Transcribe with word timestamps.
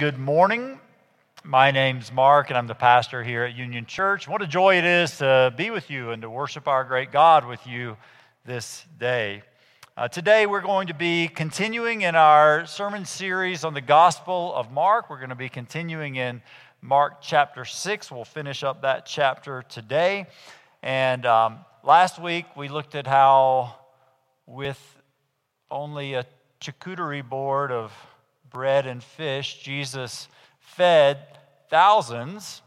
Good 0.00 0.18
morning. 0.18 0.80
My 1.44 1.70
name's 1.70 2.10
Mark, 2.10 2.48
and 2.48 2.56
I'm 2.56 2.66
the 2.66 2.74
pastor 2.74 3.22
here 3.22 3.44
at 3.44 3.54
Union 3.54 3.84
Church. 3.84 4.26
What 4.26 4.40
a 4.40 4.46
joy 4.46 4.78
it 4.78 4.84
is 4.86 5.18
to 5.18 5.52
be 5.54 5.68
with 5.68 5.90
you 5.90 6.12
and 6.12 6.22
to 6.22 6.30
worship 6.30 6.66
our 6.66 6.84
great 6.84 7.12
God 7.12 7.46
with 7.46 7.66
you 7.66 7.98
this 8.46 8.86
day. 8.98 9.42
Uh, 9.98 10.08
today, 10.08 10.46
we're 10.46 10.62
going 10.62 10.86
to 10.86 10.94
be 10.94 11.28
continuing 11.28 12.00
in 12.00 12.14
our 12.14 12.64
sermon 12.64 13.04
series 13.04 13.62
on 13.62 13.74
the 13.74 13.82
Gospel 13.82 14.54
of 14.54 14.72
Mark. 14.72 15.10
We're 15.10 15.18
going 15.18 15.28
to 15.28 15.34
be 15.34 15.50
continuing 15.50 16.16
in 16.16 16.40
Mark 16.80 17.20
chapter 17.20 17.66
6. 17.66 18.10
We'll 18.10 18.24
finish 18.24 18.64
up 18.64 18.80
that 18.80 19.04
chapter 19.04 19.64
today. 19.68 20.28
And 20.82 21.26
um, 21.26 21.58
last 21.84 22.18
week, 22.18 22.46
we 22.56 22.68
looked 22.68 22.94
at 22.94 23.06
how, 23.06 23.74
with 24.46 24.80
only 25.70 26.14
a 26.14 26.24
charcuterie 26.62 27.28
board 27.28 27.70
of 27.70 27.92
bread 28.50 28.86
and 28.86 29.02
fish, 29.02 29.62
Jesus 29.62 30.28
fed 30.58 31.18
thousands. 31.68 32.62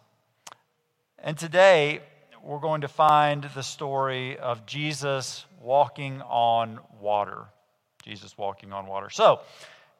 And 1.19 1.37
today, 1.37 2.01
we're 2.43 2.59
going 2.59 2.81
to 2.81 2.87
find 2.87 3.43
the 3.55 3.63
story 3.63 4.37
of 4.37 4.65
Jesus 4.65 5.45
walking 5.61 6.21
on 6.23 6.79
water. 6.99 7.45
Jesus 8.03 8.37
walking 8.37 8.73
on 8.73 8.85
water. 8.87 9.09
So, 9.09 9.39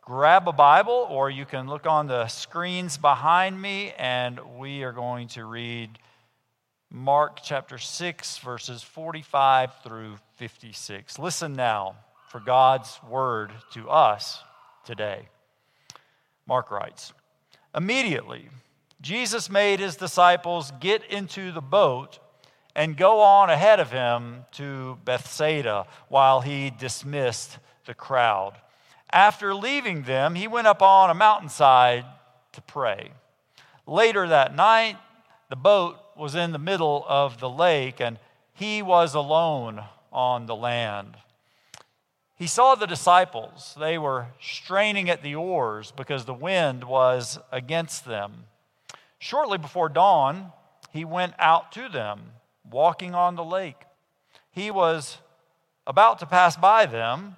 grab 0.02 0.48
a 0.48 0.52
Bible, 0.52 1.08
or 1.10 1.30
you 1.30 1.46
can 1.46 1.68
look 1.68 1.86
on 1.86 2.08
the 2.08 2.28
screens 2.28 2.98
behind 2.98 3.62
me, 3.62 3.94
and 3.98 4.40
we 4.58 4.84
are 4.84 4.92
going 4.92 5.30
to 5.30 5.46
read 5.46 5.98
Mark 6.92 7.40
chapter 7.44 7.78
6, 7.78 8.38
verses 8.40 8.84
45 8.84 9.72
through 9.84 10.16
56. 10.36 11.18
Listen 11.18 11.54
now 11.54 11.96
for 12.30 12.40
God's 12.40 13.00
word 13.10 13.52
to 13.74 13.90
us 13.90 14.40
today. 14.86 15.30
Mark 16.48 16.72
writes 16.72 17.14
Immediately, 17.76 18.50
Jesus 19.02 19.50
made 19.50 19.80
his 19.80 19.96
disciples 19.96 20.72
get 20.80 21.04
into 21.06 21.52
the 21.52 21.62
boat 21.62 22.20
and 22.76 22.98
go 22.98 23.20
on 23.20 23.50
ahead 23.50 23.80
of 23.80 23.92
him 23.92 24.46
to 24.54 24.98
Bethsaida 25.06 25.86
while 26.08 26.42
he 26.42 26.70
dismissed 26.70 27.60
the 27.86 27.94
crowd. 27.94 28.54
After 29.12 29.54
leaving 29.54 30.04
them, 30.04 30.36
he 30.36 30.48
went 30.48 30.68
up 30.68 30.82
on 30.82 31.10
a 31.10 31.14
mountainside 31.14 32.06
to 32.54 32.62
pray. 32.62 33.12
Later 33.86 34.28
that 34.28 34.56
night, 34.56 34.98
the 35.50 35.56
boat 35.56 35.98
was 36.16 36.36
in 36.36 36.52
the 36.52 36.60
middle 36.60 37.06
of 37.08 37.40
the 37.40 37.50
lake 37.50 38.00
and 38.00 38.18
he 38.54 38.82
was 38.82 39.14
alone 39.14 39.84
on 40.12 40.46
the 40.46 40.56
land. 40.56 41.18
He 42.44 42.48
saw 42.48 42.76
the 42.76 42.88
disciples. 42.88 43.74
They 43.80 43.98
were 43.98 44.28
straining 44.42 45.10
at 45.10 45.24
the 45.24 45.36
oars 45.36 45.94
because 45.96 46.26
the 46.26 46.34
wind 46.34 46.84
was 46.84 47.40
against 47.54 48.04
them. 48.04 48.48
Shortly 49.18 49.58
before 49.58 49.88
dawn, 49.88 50.52
he 50.92 51.06
went 51.06 51.36
out 51.40 51.72
to 51.72 51.88
them, 51.88 52.34
walking 52.70 53.16
on 53.16 53.36
the 53.36 53.46
lake. 53.46 53.78
He 54.52 54.72
was 54.72 55.20
about 55.88 56.20
to 56.20 56.26
pass 56.26 56.58
by 56.58 56.86
them, 56.86 57.38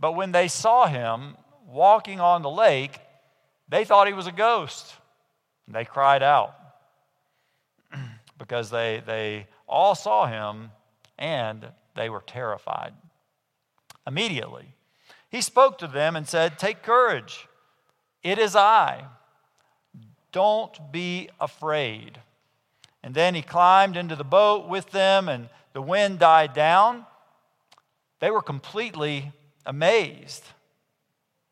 but 0.00 0.12
when 0.12 0.32
they 0.32 0.48
saw 0.48 0.86
him 0.86 1.36
walking 1.66 2.18
on 2.18 2.40
the 2.40 2.48
lake, 2.48 3.00
they 3.68 3.84
thought 3.84 4.06
he 4.06 4.14
was 4.14 4.26
a 4.26 4.32
ghost. 4.32 4.94
They 5.70 5.84
cried 5.84 6.22
out 6.22 6.54
because 8.38 8.70
they, 8.70 9.02
they 9.04 9.46
all 9.66 9.94
saw 9.94 10.26
him 10.26 10.70
and 11.18 11.66
they 11.94 12.08
were 12.08 12.22
terrified 12.26 12.94
immediately. 14.08 14.74
He 15.30 15.42
spoke 15.42 15.78
to 15.78 15.86
them 15.86 16.16
and 16.16 16.26
said, 16.26 16.58
Take 16.58 16.82
courage. 16.82 17.46
It 18.24 18.38
is 18.38 18.56
I. 18.56 19.04
Don't 20.32 20.90
be 20.90 21.28
afraid. 21.38 22.18
And 23.02 23.14
then 23.14 23.34
he 23.34 23.42
climbed 23.42 23.96
into 23.96 24.16
the 24.16 24.24
boat 24.24 24.66
with 24.66 24.90
them, 24.90 25.28
and 25.28 25.48
the 25.74 25.82
wind 25.82 26.18
died 26.18 26.54
down. 26.54 27.04
They 28.18 28.30
were 28.30 28.42
completely 28.42 29.32
amazed, 29.64 30.42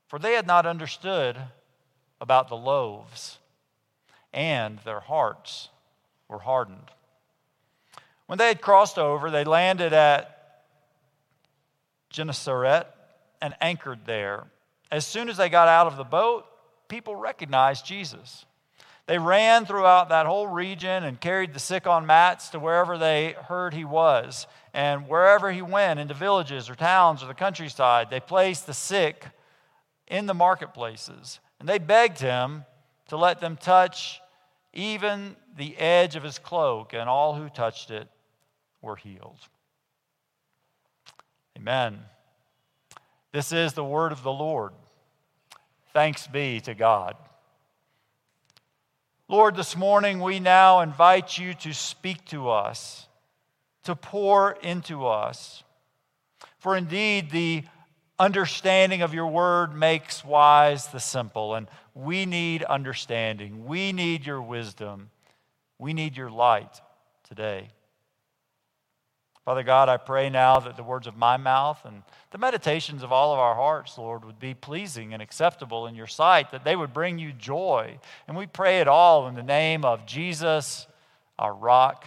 for 0.09 0.19
they 0.19 0.33
had 0.33 0.47
not 0.47 0.67
understood 0.67 1.37
about 2.21 2.49
the 2.49 2.57
loaves, 2.57 3.39
and 4.33 4.79
their 4.81 5.01
hearts 5.01 5.69
were 6.27 6.41
hardened. 6.41 6.91
When 8.27 8.39
they 8.39 8.49
had 8.49 8.61
crossed 8.61 8.99
over, 8.99 9.31
they 9.31 9.45
landed 9.45 9.93
at 9.93 10.36
Gennesaret 12.17 12.87
and 13.43 13.55
anchored 13.61 14.01
there. 14.07 14.45
As 14.91 15.07
soon 15.07 15.29
as 15.29 15.37
they 15.37 15.51
got 15.51 15.69
out 15.69 15.87
of 15.87 15.97
the 15.97 16.05
boat, 16.05 16.47
people 16.89 17.15
recognized 17.15 17.85
Jesus. 17.85 18.47
They 19.07 19.19
ran 19.19 19.67
throughout 19.67 20.09
that 20.09 20.27
whole 20.27 20.47
region 20.47 21.05
and 21.05 21.21
carried 21.21 21.53
the 21.53 21.61
sick 21.61 21.87
on 21.87 22.07
mats 22.07 22.49
to 22.51 22.59
wherever 22.59 22.97
they 22.97 23.33
heard 23.49 23.75
he 23.75 23.85
was. 23.85 24.47
And 24.73 25.09
wherever 25.09 25.53
he 25.53 25.63
went, 25.63 26.01
into 26.01 26.15
villages 26.15 26.71
or 26.71 26.75
towns 26.75 27.23
or 27.23 27.27
the 27.27 27.35
countryside, 27.35 28.09
they 28.11 28.21
placed 28.21 28.67
the 28.67 28.75
sick 28.75 29.27
in 30.09 30.27
the 30.27 30.35
marketplaces. 30.35 31.41
And 31.61 31.69
they 31.69 31.79
begged 31.79 32.19
him 32.19 32.65
to 33.09 33.17
let 33.17 33.41
them 33.41 33.57
touch 33.57 34.21
even 34.73 35.37
the 35.57 35.77
edge 35.79 36.17
of 36.17 36.23
his 36.23 36.39
cloak, 36.39 36.93
and 36.93 37.09
all 37.09 37.35
who 37.35 37.49
touched 37.49 37.91
it 37.91 38.09
were 38.83 38.97
healed. 38.97 39.39
Amen. 41.57 41.99
This 43.33 43.51
is 43.51 43.73
the 43.73 43.85
word 43.85 44.13
of 44.13 44.23
the 44.23 44.33
Lord. 44.33 44.73
Thanks 45.95 46.27
be 46.27 46.61
to 46.61 46.75
God. 46.75 47.17
Lord, 49.27 49.57
this 49.57 49.75
morning 49.75 50.21
we 50.21 50.39
now 50.39 50.81
invite 50.81 51.39
you 51.39 51.55
to 51.55 51.73
speak 51.73 52.27
to 52.27 52.51
us, 52.51 53.09
to 53.85 53.97
pour 53.97 54.53
into 54.63 55.07
us. 55.07 55.65
For 56.59 56.77
indeed, 56.77 57.31
the 57.31 57.65
understanding 58.19 59.01
of 59.01 59.15
your 59.15 59.27
word 59.27 59.75
makes 59.75 60.25
wise 60.25 60.89
the 60.89 61.01
simple, 61.01 61.55
and 61.55 61.69
we 61.95 62.27
need 62.27 62.65
understanding. 62.65 63.65
We 63.65 63.93
need 63.93 64.27
your 64.27 64.43
wisdom. 64.43 65.09
We 65.79 65.95
need 65.95 66.19
your 66.19 66.31
light 66.31 66.83
today. 67.27 67.69
Father 69.47 69.63
God, 69.63 69.89
I 69.89 69.97
pray 69.97 70.29
now 70.29 70.59
that 70.59 70.77
the 70.77 70.83
words 70.83 71.07
of 71.07 71.17
my 71.17 71.37
mouth 71.37 71.85
and 71.85 72.03
the 72.33 72.39
meditations 72.39 73.05
of 73.05 73.13
all 73.13 73.33
of 73.33 73.39
our 73.39 73.55
hearts, 73.55 73.97
Lord, 73.97 74.25
would 74.25 74.41
be 74.41 74.55
pleasing 74.55 75.13
and 75.13 75.23
acceptable 75.23 75.87
in 75.87 75.95
your 75.95 76.09
sight, 76.09 76.51
that 76.51 76.65
they 76.65 76.75
would 76.75 76.93
bring 76.93 77.21
you 77.21 77.33
joy. 77.33 78.01
And 78.27 78.37
we 78.37 78.47
pray 78.47 78.81
it 78.81 78.89
all 78.89 79.29
in 79.29 79.37
the 79.37 79.45
name 79.45 79.85
of 79.85 80.05
Jesus, 80.05 80.89
our 81.39 81.55
rock 81.55 82.07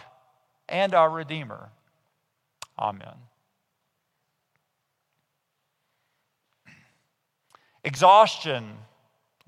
and 0.68 0.92
our 0.94 1.08
Redeemer. 1.08 1.70
Amen. 2.78 3.14
Exhaustion, 7.82 8.70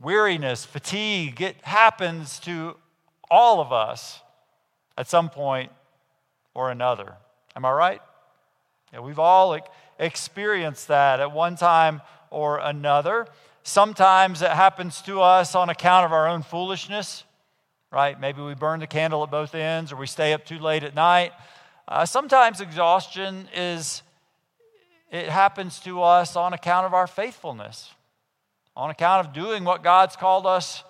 weariness, 0.00 0.64
fatigue, 0.64 1.42
it 1.42 1.56
happens 1.60 2.40
to 2.40 2.78
all 3.30 3.60
of 3.60 3.70
us 3.70 4.22
at 4.96 5.10
some 5.10 5.28
point 5.28 5.70
or 6.54 6.70
another. 6.70 7.16
Am 7.54 7.64
I 7.64 7.72
right? 7.72 8.02
Yeah, 8.92 9.00
we've 9.00 9.18
all 9.18 9.58
experienced 9.98 10.88
that 10.88 11.20
at 11.20 11.32
one 11.32 11.56
time 11.56 12.02
or 12.30 12.58
another. 12.58 13.26
Sometimes 13.62 14.42
it 14.42 14.50
happens 14.50 15.02
to 15.02 15.20
us 15.20 15.54
on 15.54 15.70
account 15.70 16.04
of 16.04 16.12
our 16.12 16.28
own 16.28 16.42
foolishness, 16.42 17.24
right? 17.90 18.18
Maybe 18.18 18.42
we 18.42 18.54
burn 18.54 18.80
the 18.80 18.86
candle 18.86 19.22
at 19.22 19.30
both 19.30 19.54
ends 19.54 19.92
or 19.92 19.96
we 19.96 20.06
stay 20.06 20.32
up 20.32 20.44
too 20.44 20.58
late 20.58 20.82
at 20.82 20.94
night. 20.94 21.32
Uh, 21.86 22.04
sometimes 22.06 22.60
exhaustion 22.60 23.48
is, 23.54 24.02
it 25.10 25.28
happens 25.28 25.78
to 25.80 26.02
us 26.02 26.36
on 26.36 26.52
account 26.52 26.86
of 26.86 26.94
our 26.94 27.06
faithfulness, 27.06 27.90
on 28.76 28.90
account 28.90 29.26
of 29.26 29.32
doing 29.32 29.64
what 29.64 29.82
God's 29.82 30.16
called 30.16 30.46
us 30.46 30.82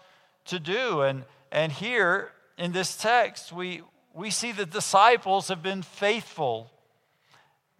to 0.47 0.59
do. 0.59 1.03
And, 1.03 1.25
and 1.51 1.73
here 1.73 2.33
in 2.57 2.73
this 2.73 2.97
text, 2.97 3.53
we, 3.53 3.83
we 4.15 4.31
see 4.31 4.53
the 4.53 4.67
disciples 4.67 5.49
have 5.49 5.63
been 5.63 5.83
faithful. 5.83 6.71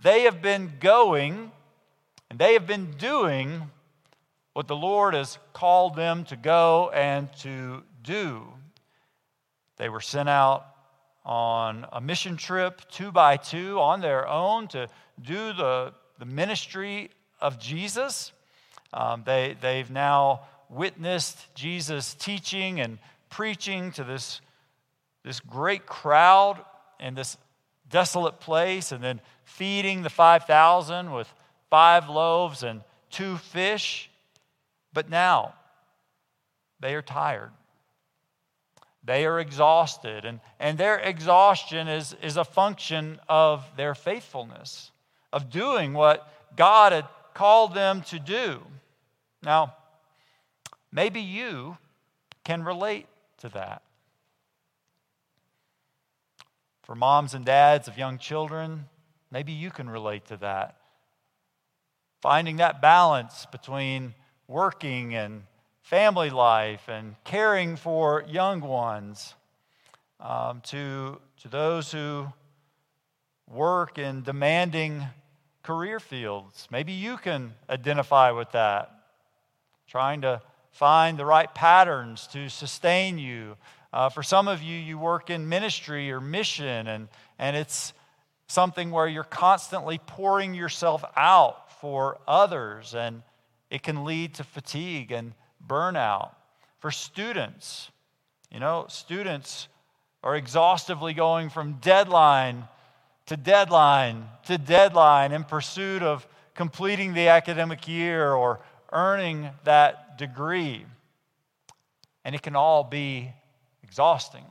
They 0.03 0.23
have 0.23 0.43
been 0.43 0.73
going 0.81 1.53
and 2.31 2.39
they 2.39 2.55
have 2.55 2.67
been 2.67 2.93
doing 2.93 3.71
what 4.55 4.67
the 4.67 4.77
Lord 4.77 5.15
has 5.15 5.39
called 5.53 5.97
them 5.97 6.25
to 6.25 6.37
go 6.37 6.91
and 6.91 7.33
to 7.39 7.83
do. 8.03 8.43
They 9.77 9.89
were 9.89 10.01
sent 10.01 10.29
out 10.29 10.67
on 11.25 11.87
a 11.93 12.01
mission 12.01 12.37
trip, 12.37 12.83
two 12.91 13.13
by 13.13 13.37
two, 13.37 13.79
on 13.79 14.01
their 14.01 14.29
own 14.29 14.69
to 14.69 14.89
do 15.21 15.53
the, 15.53 15.93
the 16.19 16.25
ministry 16.25 17.11
of 17.41 17.59
Jesus. 17.59 18.33
Um, 18.93 19.23
they, 19.25 19.57
they've 19.61 19.91
now 19.91 20.43
witnessed 20.69 21.55
Jesus 21.55 22.15
teaching 22.15 22.81
and 22.81 22.99
preaching 23.31 23.93
to 23.93 24.05
this 24.05 24.41
this 25.25 25.41
great 25.41 25.87
crowd 25.87 26.63
in 26.99 27.15
this 27.15 27.37
desolate 27.89 28.41
place 28.41 28.93
and 28.93 29.03
then 29.03 29.21
feeding 29.45 30.03
the 30.03 30.11
5,000 30.11 31.13
with 31.13 31.33
five 31.71 32.09
loaves 32.09 32.63
and 32.63 32.83
two 33.11 33.37
fish. 33.37 34.11
But 34.93 35.09
now, 35.09 35.55
they 36.81 36.95
are 36.95 37.03
tired. 37.03 37.51
They 39.05 39.27
are 39.27 39.41
exhausted, 39.41 40.25
and, 40.25 40.39
and 40.61 40.79
their 40.79 40.97
exhaustion 40.97 41.89
is, 41.89 42.15
is 42.23 42.37
a 42.37 42.45
function 42.45 43.19
of 43.29 43.65
their 43.77 43.97
faithfulness, 43.97 44.93
of 45.33 45.51
doing 45.51 45.93
what 45.93 46.33
God 46.57 46.93
had 46.93 47.07
called 47.35 47.75
them 47.75 48.03
to 48.03 48.21
do. 48.21 48.63
Now, 49.43 49.75
maybe 50.93 51.21
you 51.21 51.79
can 52.45 52.63
relate 52.63 53.07
to 53.39 53.49
that. 53.51 53.83
For 56.93 56.97
moms 56.97 57.33
and 57.33 57.43
dads 57.43 57.89
of 57.89 57.97
young 57.97 58.19
children, 58.19 58.85
maybe 59.31 59.51
you 59.51 59.71
can 59.71 59.89
relate 59.89 60.27
to 60.27 60.37
that. 60.37 60.77
Finding 62.21 62.57
that 62.57 62.83
balance 62.83 63.47
between 63.51 64.13
working 64.47 65.15
and 65.15 65.45
family 65.81 66.29
life 66.29 66.91
and 66.91 67.15
caring 67.25 67.77
for 67.77 68.27
young 68.29 68.61
ones, 68.61 69.35
um, 70.21 70.61
to, 70.65 71.19
to 71.41 71.49
those 71.49 71.91
who 71.91 72.31
work 73.49 73.97
in 73.97 74.23
demanding 74.23 75.03
career 75.63 75.99
fields. 75.99 76.69
Maybe 76.71 76.93
you 76.93 77.17
can 77.17 77.55
identify 77.71 78.33
with 78.33 78.53
that, 78.53 78.91
trying 79.89 80.21
to 80.21 80.43
find 80.73 81.19
the 81.19 81.25
right 81.25 81.55
patterns 81.55 82.27
to 82.33 82.51
sustain 82.51 83.17
you. 83.17 83.57
Uh, 83.93 84.09
for 84.09 84.23
some 84.23 84.49
of 84.49 84.63
you, 84.63 84.77
you 84.77 84.99
work 84.99 85.29
in 85.29 85.49
ministry 85.49 86.11
or 86.11 86.21
mission, 86.21 86.87
and, 86.87 87.09
and 87.39 87.57
it's 87.57 87.93
something 88.47 88.91
where 88.91 89.07
you're 89.07 89.25
constantly 89.25 89.99
pouring 90.07 90.55
yourself 90.55 91.05
out 91.17 91.71
for 91.81 92.19
others, 92.27 92.95
and 92.95 93.23
it 93.71 93.83
can 93.83 94.05
lead 94.05 94.35
to 94.35 94.45
fatigue 94.45 95.13
and 95.13 95.35
burnout. 95.67 96.31
For 96.79 96.91
students, 96.91 97.91
you 98.51 98.61
know, 98.61 98.87
students 98.89 99.69
are 100.23 100.37
exhaustively 100.37 101.15
going 101.15 101.51
from 101.51 101.75
deadline 101.75 102.69
to 103.27 103.37
deadline 103.37 104.27
to 104.47 104.59
deadline 104.59 105.33
in 105.33 105.45
pursuit 105.45 106.03
of 106.03 106.27
completing 106.55 107.15
the 107.15 107.29
academic 107.29 107.87
year 107.89 108.33
or 108.33 108.61
earning 108.93 109.49
that 109.65 110.19
degree. 110.19 110.85
And 112.25 112.35
it 112.35 112.43
can 112.43 112.57
all 112.57 112.85
be 112.85 113.33
exhausting. 113.93 114.47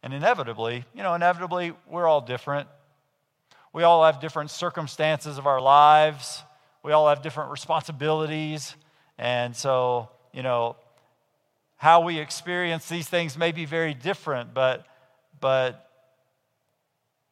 And 0.00 0.14
inevitably, 0.14 0.84
you 0.94 1.02
know, 1.02 1.12
inevitably, 1.14 1.72
we're 1.88 2.06
all 2.06 2.20
different. 2.20 2.68
We 3.72 3.82
all 3.82 4.04
have 4.04 4.20
different 4.20 4.52
circumstances 4.52 5.38
of 5.38 5.46
our 5.48 5.60
lives. 5.60 6.44
We 6.84 6.92
all 6.92 7.08
have 7.08 7.20
different 7.20 7.50
responsibilities. 7.50 8.76
And 9.18 9.56
so, 9.56 10.08
you 10.32 10.44
know, 10.44 10.76
how 11.78 12.02
we 12.02 12.20
experience 12.20 12.88
these 12.88 13.08
things 13.08 13.36
may 13.36 13.50
be 13.50 13.64
very 13.64 13.92
different, 13.92 14.54
but, 14.54 14.86
but 15.40 15.90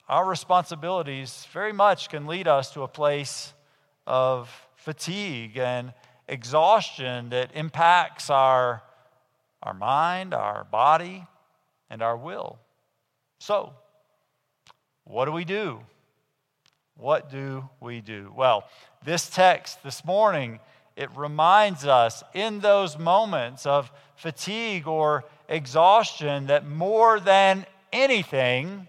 our 0.09 0.27
responsibilities 0.27 1.47
very 1.53 1.73
much 1.73 2.09
can 2.09 2.27
lead 2.27 2.49
us 2.49 2.73
to 2.73 2.83
a 2.83 2.89
place 2.89 3.53
of 4.09 4.51
fatigue 4.75 5.57
and 5.57 5.93
exhaustion 6.27 7.29
that 7.29 7.53
impacts 7.55 8.29
our, 8.29 8.83
our 9.63 9.75
mind, 9.75 10.35
our 10.35 10.65
body, 10.65 11.27
and 11.91 12.03
our 12.03 12.17
will. 12.17 12.59
So, 13.41 13.73
what 15.05 15.25
do 15.25 15.33
we 15.33 15.45
do? 15.45 15.81
What 16.97 17.31
do 17.31 17.69
we 17.81 18.01
do? 18.01 18.33
Well, 18.37 18.65
this 19.05 19.29
text 19.29 19.83
this 19.83 20.05
morning 20.05 20.61
it 20.99 21.09
reminds 21.17 21.87
us 21.87 22.25
in 22.35 22.59
those 22.59 22.99
moments 22.99 23.67
of 23.67 23.93
fatigue 24.17 24.89
or 24.89 25.25
exhaustion 25.49 26.49
that 26.49 26.67
more 26.67 27.21
than 27.21 27.65
anything, 27.93 28.89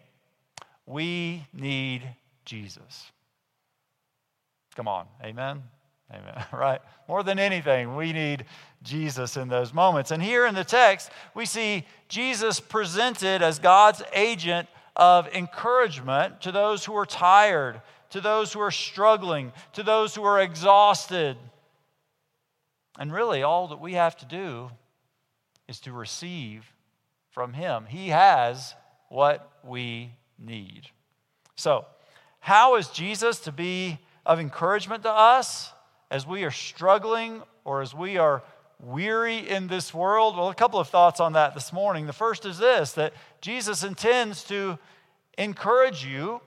we 0.88 1.46
need 1.54 2.02
Jesus. 2.46 3.12
Come 4.76 4.88
on, 4.88 5.06
amen? 5.24 5.62
Amen, 6.14 6.46
right? 6.52 6.82
More 7.08 7.24
than 7.24 7.40
anything, 7.40 7.96
we 7.96 8.14
need 8.14 8.46
Jesus 8.84 9.38
in 9.38 9.48
those 9.48 9.74
moments. 9.74 10.12
And 10.12 10.22
here 10.22 10.46
in 10.46 10.56
the 10.56 10.64
text, 10.64 11.12
we 11.36 11.46
see 11.46 11.86
Jesus 12.08 12.60
presented 12.60 13.42
as 13.42 13.60
God's 13.60 14.02
agent 14.14 14.68
of 14.96 15.28
encouragement 15.34 16.42
to 16.42 16.52
those 16.52 16.86
who 16.86 16.96
are 16.96 17.06
tired, 17.06 17.82
to 18.12 18.22
those 18.22 18.54
who 18.54 18.60
are 18.60 18.72
struggling, 18.72 19.52
to 19.74 19.84
those 19.84 20.16
who 20.16 20.24
are 20.24 20.42
exhausted. 20.42 21.38
And 22.98 23.14
really, 23.14 23.44
all 23.44 23.68
that 23.70 23.80
we 23.80 23.94
have 23.94 24.18
to 24.18 24.26
do 24.26 24.72
is 25.68 25.80
to 25.82 25.94
receive 25.94 26.66
from 27.30 27.54
Him. 27.54 27.86
He 27.88 28.10
has 28.10 28.74
what 29.10 29.52
we 29.64 30.12
need. 30.38 30.90
So, 31.56 31.86
how 32.40 32.76
is 32.76 32.88
Jesus 32.90 33.40
to 33.42 33.52
be 33.52 34.00
of 34.26 34.40
encouragement 34.40 35.04
to 35.04 35.12
us 35.12 35.72
as 36.12 36.26
we 36.26 36.44
are 36.44 36.52
struggling 36.52 37.42
or 37.66 37.82
as 37.82 37.94
we 37.94 38.18
are 38.18 38.44
weary 38.80 39.38
in 39.38 39.68
this 39.68 39.94
world? 39.94 40.38
Well, 40.38 40.50
a 40.50 40.56
couple 40.56 40.80
of 40.80 40.90
thoughts 40.90 41.20
on 41.20 41.34
that 41.34 41.54
this 41.54 41.74
morning. 41.74 42.08
The 42.08 42.14
first 42.14 42.46
is 42.46 42.58
this 42.58 42.94
that 42.94 43.14
Jesus 43.42 43.84
intends 43.84 44.44
to 44.46 44.80
encourage 45.38 46.06
you 46.06 46.42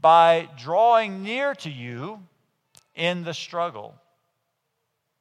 by 0.00 0.48
drawing 0.58 1.22
near 1.22 1.54
to 1.54 1.70
you 1.70 2.20
in 2.94 3.24
the 3.24 3.34
struggle. 3.34 3.94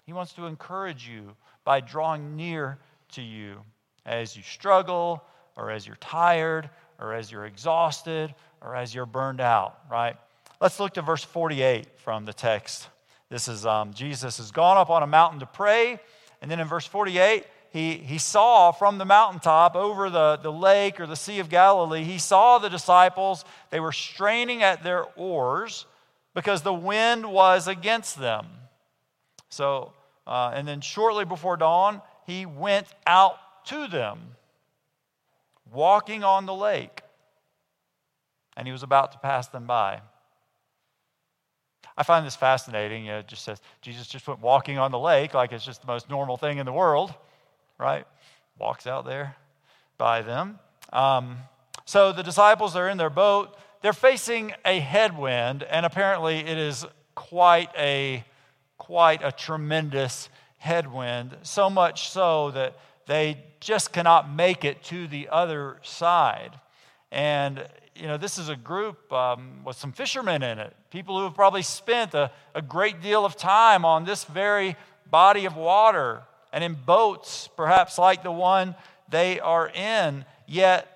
He 0.05 0.13
wants 0.13 0.33
to 0.33 0.45
encourage 0.45 1.07
you 1.07 1.35
by 1.63 1.79
drawing 1.79 2.35
near 2.35 2.77
to 3.13 3.21
you 3.21 3.61
as 4.05 4.35
you 4.35 4.43
struggle, 4.43 5.23
or 5.57 5.71
as 5.71 5.87
you're 5.87 5.95
tired, 5.95 6.69
or 6.99 7.13
as 7.13 7.31
you're 7.31 7.45
exhausted, 7.45 8.33
or 8.61 8.75
as 8.75 8.93
you're 8.93 9.07
burned 9.07 9.41
out, 9.41 9.79
right? 9.89 10.15
Let's 10.61 10.79
look 10.79 10.93
to 10.93 11.01
verse 11.01 11.23
48 11.23 11.99
from 11.99 12.25
the 12.25 12.33
text. 12.33 12.87
This 13.29 13.47
is 13.47 13.65
um, 13.65 13.93
Jesus 13.93 14.37
has 14.37 14.51
gone 14.51 14.77
up 14.77 14.89
on 14.89 15.03
a 15.03 15.07
mountain 15.07 15.39
to 15.39 15.45
pray. 15.45 15.99
And 16.41 16.51
then 16.51 16.59
in 16.59 16.67
verse 16.67 16.85
48, 16.85 17.43
he, 17.71 17.93
he 17.93 18.17
saw 18.17 18.71
from 18.71 18.97
the 18.97 19.05
mountaintop 19.05 19.75
over 19.75 20.09
the, 20.09 20.37
the 20.37 20.51
lake 20.51 20.99
or 20.99 21.07
the 21.07 21.15
Sea 21.15 21.39
of 21.39 21.49
Galilee, 21.49 22.03
he 22.03 22.17
saw 22.17 22.57
the 22.57 22.69
disciples. 22.69 23.43
They 23.69 23.79
were 23.79 23.91
straining 23.91 24.63
at 24.63 24.83
their 24.83 25.05
oars 25.15 25.85
because 26.33 26.61
the 26.61 26.73
wind 26.73 27.25
was 27.25 27.67
against 27.67 28.19
them. 28.19 28.47
So, 29.49 29.93
uh, 30.27 30.51
and 30.53 30.67
then 30.67 30.81
shortly 30.81 31.25
before 31.25 31.57
dawn, 31.57 32.01
he 32.25 32.45
went 32.45 32.87
out 33.07 33.37
to 33.65 33.87
them, 33.87 34.19
walking 35.71 36.23
on 36.23 36.45
the 36.45 36.53
lake, 36.53 37.01
and 38.55 38.67
he 38.67 38.71
was 38.71 38.83
about 38.83 39.11
to 39.13 39.17
pass 39.17 39.47
them 39.47 39.65
by. 39.65 40.01
I 41.97 42.03
find 42.03 42.25
this 42.25 42.35
fascinating. 42.35 43.05
You 43.05 43.13
know, 43.13 43.19
it 43.19 43.27
just 43.27 43.43
says 43.43 43.61
Jesus 43.81 44.07
just 44.07 44.27
went 44.27 44.41
walking 44.41 44.77
on 44.77 44.91
the 44.91 44.99
lake 44.99 45.33
like 45.33 45.51
it's 45.51 45.65
just 45.65 45.81
the 45.81 45.87
most 45.87 46.09
normal 46.09 46.37
thing 46.37 46.57
in 46.57 46.65
the 46.65 46.73
world, 46.73 47.13
right? 47.77 48.05
Walks 48.59 48.87
out 48.87 49.05
there 49.05 49.35
by 49.97 50.21
them. 50.21 50.59
Um, 50.91 51.37
so 51.85 52.11
the 52.11 52.23
disciples 52.23 52.75
are 52.75 52.89
in 52.89 52.97
their 52.97 53.09
boat. 53.09 53.57
They're 53.81 53.93
facing 53.93 54.53
a 54.65 54.79
headwind, 54.79 55.63
and 55.63 55.85
apparently 55.85 56.39
it 56.39 56.57
is 56.57 56.85
quite 57.13 57.69
a 57.77 58.23
quite 58.77 59.21
a 59.23 59.31
tremendous 59.31 60.29
headwind, 60.57 61.37
so 61.43 61.69
much 61.69 62.09
so 62.09 62.51
that 62.51 62.77
they 63.07 63.37
just 63.59 63.93
cannot 63.93 64.29
make 64.29 64.65
it 64.65 64.83
to 64.83 65.07
the 65.07 65.29
other 65.31 65.77
side. 65.83 66.59
And, 67.11 67.65
you 67.95 68.07
know, 68.07 68.17
this 68.17 68.37
is 68.37 68.49
a 68.49 68.55
group 68.55 69.11
um, 69.13 69.63
with 69.63 69.77
some 69.77 69.91
fishermen 69.91 70.43
in 70.43 70.59
it, 70.59 70.75
people 70.95 71.17
who 71.17 71.25
have 71.25 71.35
probably 71.35 71.61
spent 71.61 72.13
a, 72.13 72.31
a 72.53 72.61
great 72.61 73.01
deal 73.01 73.25
of 73.25 73.35
time 73.35 73.83
on 73.83 74.05
this 74.05 74.23
very 74.23 74.77
body 75.11 75.43
of 75.43 75.57
water 75.57 76.23
and 76.53 76.63
in 76.63 76.73
boats, 76.73 77.49
perhaps 77.57 77.97
like 77.97 78.23
the 78.23 78.31
one 78.31 78.75
they 79.09 79.41
are 79.41 79.67
in. 79.67 80.23
Yet, 80.47 80.87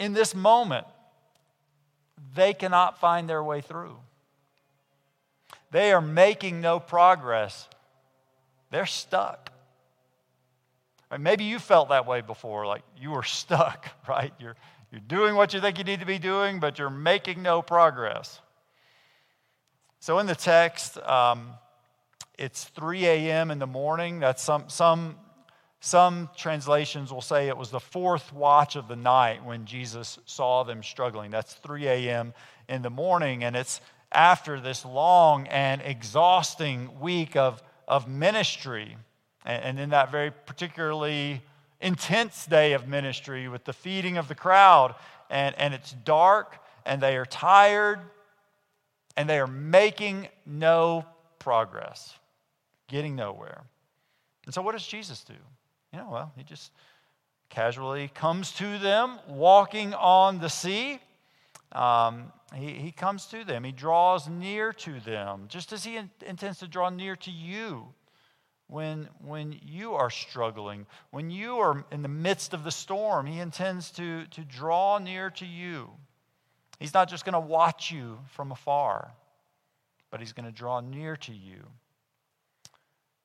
in 0.00 0.14
this 0.14 0.34
moment, 0.34 0.84
they 2.34 2.54
cannot 2.54 2.98
find 2.98 3.30
their 3.30 3.42
way 3.44 3.60
through. 3.60 3.96
They 5.70 5.92
are 5.92 6.00
making 6.00 6.60
no 6.60 6.80
progress. 6.80 7.68
They're 8.70 8.84
stuck. 8.84 9.52
maybe 11.16 11.44
you 11.44 11.60
felt 11.60 11.90
that 11.90 12.04
way 12.04 12.20
before, 12.20 12.66
like 12.66 12.82
you 13.00 13.12
were 13.12 13.22
stuck, 13.40 13.88
right? 14.08 14.32
You're, 14.40 14.56
you're 14.90 15.00
doing 15.00 15.34
what 15.34 15.52
you 15.52 15.60
think 15.60 15.78
you 15.78 15.84
need 15.84 16.00
to 16.00 16.06
be 16.06 16.18
doing, 16.18 16.60
but 16.60 16.78
you're 16.78 16.88
making 16.88 17.42
no 17.42 17.60
progress. 17.60 18.40
So 20.00 20.18
in 20.18 20.26
the 20.26 20.34
text, 20.34 20.98
um, 20.98 21.50
it's 22.38 22.64
3 22.64 23.04
a.m. 23.06 23.50
in 23.50 23.58
the 23.58 23.66
morning. 23.66 24.20
That's 24.20 24.42
some, 24.42 24.68
some, 24.68 25.16
some 25.80 26.30
translations 26.36 27.12
will 27.12 27.20
say 27.20 27.48
it 27.48 27.56
was 27.56 27.70
the 27.70 27.80
fourth 27.80 28.32
watch 28.32 28.76
of 28.76 28.88
the 28.88 28.96
night 28.96 29.44
when 29.44 29.66
Jesus 29.66 30.18
saw 30.24 30.62
them 30.62 30.82
struggling. 30.82 31.30
That's 31.30 31.52
3 31.54 31.86
a.m. 31.88 32.32
in 32.68 32.80
the 32.82 32.90
morning, 32.90 33.44
and 33.44 33.56
it's 33.56 33.80
after 34.10 34.58
this 34.60 34.84
long 34.84 35.46
and 35.48 35.82
exhausting 35.84 36.98
week 37.00 37.36
of, 37.36 37.62
of 37.86 38.08
ministry. 38.08 38.96
And, 39.44 39.64
and 39.64 39.80
in 39.80 39.90
that 39.90 40.10
very 40.10 40.30
particularly 40.30 41.42
intense 41.80 42.46
day 42.46 42.72
of 42.72 42.88
ministry 42.88 43.48
with 43.48 43.64
the 43.64 43.72
feeding 43.72 44.16
of 44.16 44.28
the 44.28 44.34
crowd, 44.34 44.94
and, 45.30 45.54
and 45.58 45.74
it's 45.74 45.92
dark, 45.92 46.58
and 46.84 47.00
they 47.00 47.16
are 47.16 47.26
tired, 47.26 48.00
and 49.16 49.28
they 49.28 49.38
are 49.38 49.46
making 49.46 50.28
no 50.46 51.04
progress, 51.38 52.16
getting 52.88 53.14
nowhere. 53.14 53.62
And 54.44 54.54
so, 54.54 54.62
what 54.62 54.72
does 54.72 54.86
Jesus 54.86 55.22
do? 55.24 55.34
You 55.92 55.98
know, 55.98 56.08
well, 56.10 56.32
he 56.36 56.42
just 56.42 56.72
casually 57.48 58.10
comes 58.14 58.52
to 58.52 58.78
them 58.78 59.18
walking 59.28 59.94
on 59.94 60.38
the 60.38 60.48
sea. 60.48 60.98
Um, 61.72 62.32
he, 62.54 62.72
he 62.72 62.92
comes 62.92 63.26
to 63.26 63.44
them, 63.44 63.62
he 63.62 63.72
draws 63.72 64.26
near 64.28 64.72
to 64.72 65.00
them, 65.00 65.44
just 65.48 65.72
as 65.72 65.84
he 65.84 65.96
in, 65.96 66.10
intends 66.26 66.60
to 66.60 66.66
draw 66.66 66.88
near 66.88 67.14
to 67.16 67.30
you 67.30 67.88
when, 68.68 69.08
when 69.24 69.58
you 69.66 69.94
are 69.94 70.10
struggling, 70.10 70.86
when 71.10 71.30
you 71.30 71.56
are 71.56 71.84
in 71.90 72.02
the 72.02 72.08
midst 72.08 72.54
of 72.54 72.64
the 72.64 72.70
storm. 72.70 73.26
He 73.26 73.40
intends 73.40 73.90
to, 73.92 74.26
to 74.26 74.42
draw 74.42 74.98
near 74.98 75.30
to 75.30 75.46
you. 75.46 75.88
He's 76.78 76.94
not 76.94 77.08
just 77.08 77.24
going 77.24 77.32
to 77.32 77.40
watch 77.40 77.90
you 77.90 78.18
from 78.30 78.52
afar, 78.52 79.10
but 80.10 80.20
he's 80.20 80.32
going 80.32 80.46
to 80.46 80.52
draw 80.52 80.80
near 80.80 81.16
to 81.16 81.32
you. 81.32 81.64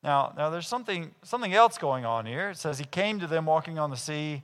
Now, 0.02 0.34
now 0.36 0.50
there's 0.50 0.66
something, 0.66 1.14
something 1.22 1.54
else 1.54 1.78
going 1.78 2.04
on 2.04 2.26
here. 2.26 2.50
It 2.50 2.56
says 2.56 2.78
he 2.78 2.84
came 2.84 3.20
to 3.20 3.26
them 3.26 3.46
walking 3.46 3.78
on 3.78 3.90
the 3.90 3.96
sea, 3.96 4.42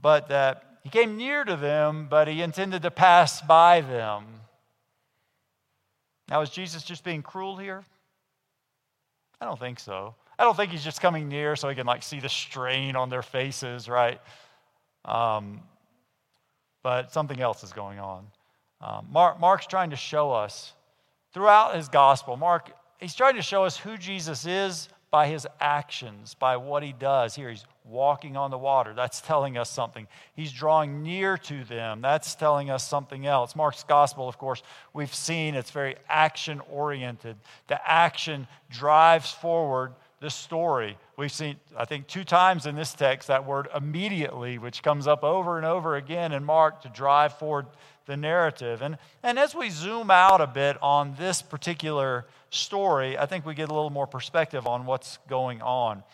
but 0.00 0.28
that 0.28 0.80
he 0.82 0.90
came 0.90 1.16
near 1.16 1.44
to 1.44 1.56
them, 1.56 2.08
but 2.10 2.26
he 2.26 2.42
intended 2.42 2.82
to 2.82 2.90
pass 2.90 3.40
by 3.40 3.82
them. 3.82 4.24
Now, 6.28 6.40
is 6.40 6.50
Jesus 6.50 6.82
just 6.82 7.04
being 7.04 7.22
cruel 7.22 7.56
here? 7.56 7.84
I 9.40 9.44
don't 9.44 9.58
think 9.58 9.78
so. 9.78 10.14
I 10.42 10.44
don't 10.44 10.56
think 10.56 10.72
he's 10.72 10.82
just 10.82 11.00
coming 11.00 11.28
near 11.28 11.54
so 11.54 11.68
he 11.68 11.76
can 11.76 11.86
like 11.86 12.02
see 12.02 12.18
the 12.18 12.28
strain 12.28 12.96
on 12.96 13.10
their 13.10 13.22
faces, 13.22 13.88
right? 13.88 14.20
Um, 15.04 15.60
but 16.82 17.12
something 17.12 17.40
else 17.40 17.62
is 17.62 17.72
going 17.72 18.00
on. 18.00 18.26
Um, 18.80 19.06
Mark, 19.12 19.38
Mark's 19.38 19.68
trying 19.68 19.90
to 19.90 19.96
show 19.96 20.32
us 20.32 20.72
throughout 21.32 21.76
his 21.76 21.88
gospel. 21.88 22.36
Mark, 22.36 22.72
he's 22.98 23.14
trying 23.14 23.36
to 23.36 23.42
show 23.42 23.62
us 23.62 23.76
who 23.76 23.96
Jesus 23.96 24.44
is 24.44 24.88
by 25.12 25.28
his 25.28 25.46
actions, 25.60 26.34
by 26.34 26.56
what 26.56 26.82
he 26.82 26.92
does. 26.92 27.36
Here, 27.36 27.48
he's 27.48 27.64
walking 27.84 28.36
on 28.36 28.50
the 28.50 28.58
water. 28.58 28.94
That's 28.94 29.20
telling 29.20 29.56
us 29.56 29.70
something. 29.70 30.08
He's 30.34 30.50
drawing 30.50 31.04
near 31.04 31.38
to 31.38 31.62
them. 31.62 32.00
That's 32.00 32.34
telling 32.34 32.68
us 32.68 32.84
something 32.84 33.26
else. 33.26 33.54
Mark's 33.54 33.84
gospel, 33.84 34.28
of 34.28 34.38
course, 34.38 34.64
we've 34.92 35.14
seen 35.14 35.54
it's 35.54 35.70
very 35.70 35.94
action 36.08 36.60
oriented. 36.68 37.36
The 37.68 37.78
action 37.88 38.48
drives 38.70 39.30
forward 39.30 39.92
the 40.22 40.30
story. 40.30 40.96
We've 41.16 41.32
seen, 41.32 41.56
I 41.76 41.84
think, 41.84 42.06
two 42.06 42.22
times 42.22 42.66
in 42.66 42.76
this 42.76 42.94
text 42.94 43.26
that 43.26 43.44
word 43.44 43.66
immediately, 43.76 44.56
which 44.56 44.80
comes 44.80 45.08
up 45.08 45.24
over 45.24 45.56
and 45.56 45.66
over 45.66 45.96
again 45.96 46.30
in 46.30 46.44
Mark 46.44 46.82
to 46.82 46.88
drive 46.88 47.36
forward 47.38 47.66
the 48.06 48.16
narrative. 48.16 48.82
And, 48.82 48.98
and 49.24 49.36
as 49.36 49.52
we 49.52 49.68
zoom 49.68 50.12
out 50.12 50.40
a 50.40 50.46
bit 50.46 50.78
on 50.80 51.16
this 51.18 51.42
particular 51.42 52.24
story, 52.50 53.18
I 53.18 53.26
think 53.26 53.44
we 53.44 53.54
get 53.54 53.68
a 53.68 53.74
little 53.74 53.90
more 53.90 54.06
perspective 54.06 54.68
on 54.68 54.86
what's 54.86 55.18
going 55.28 55.60
on. 55.60 56.04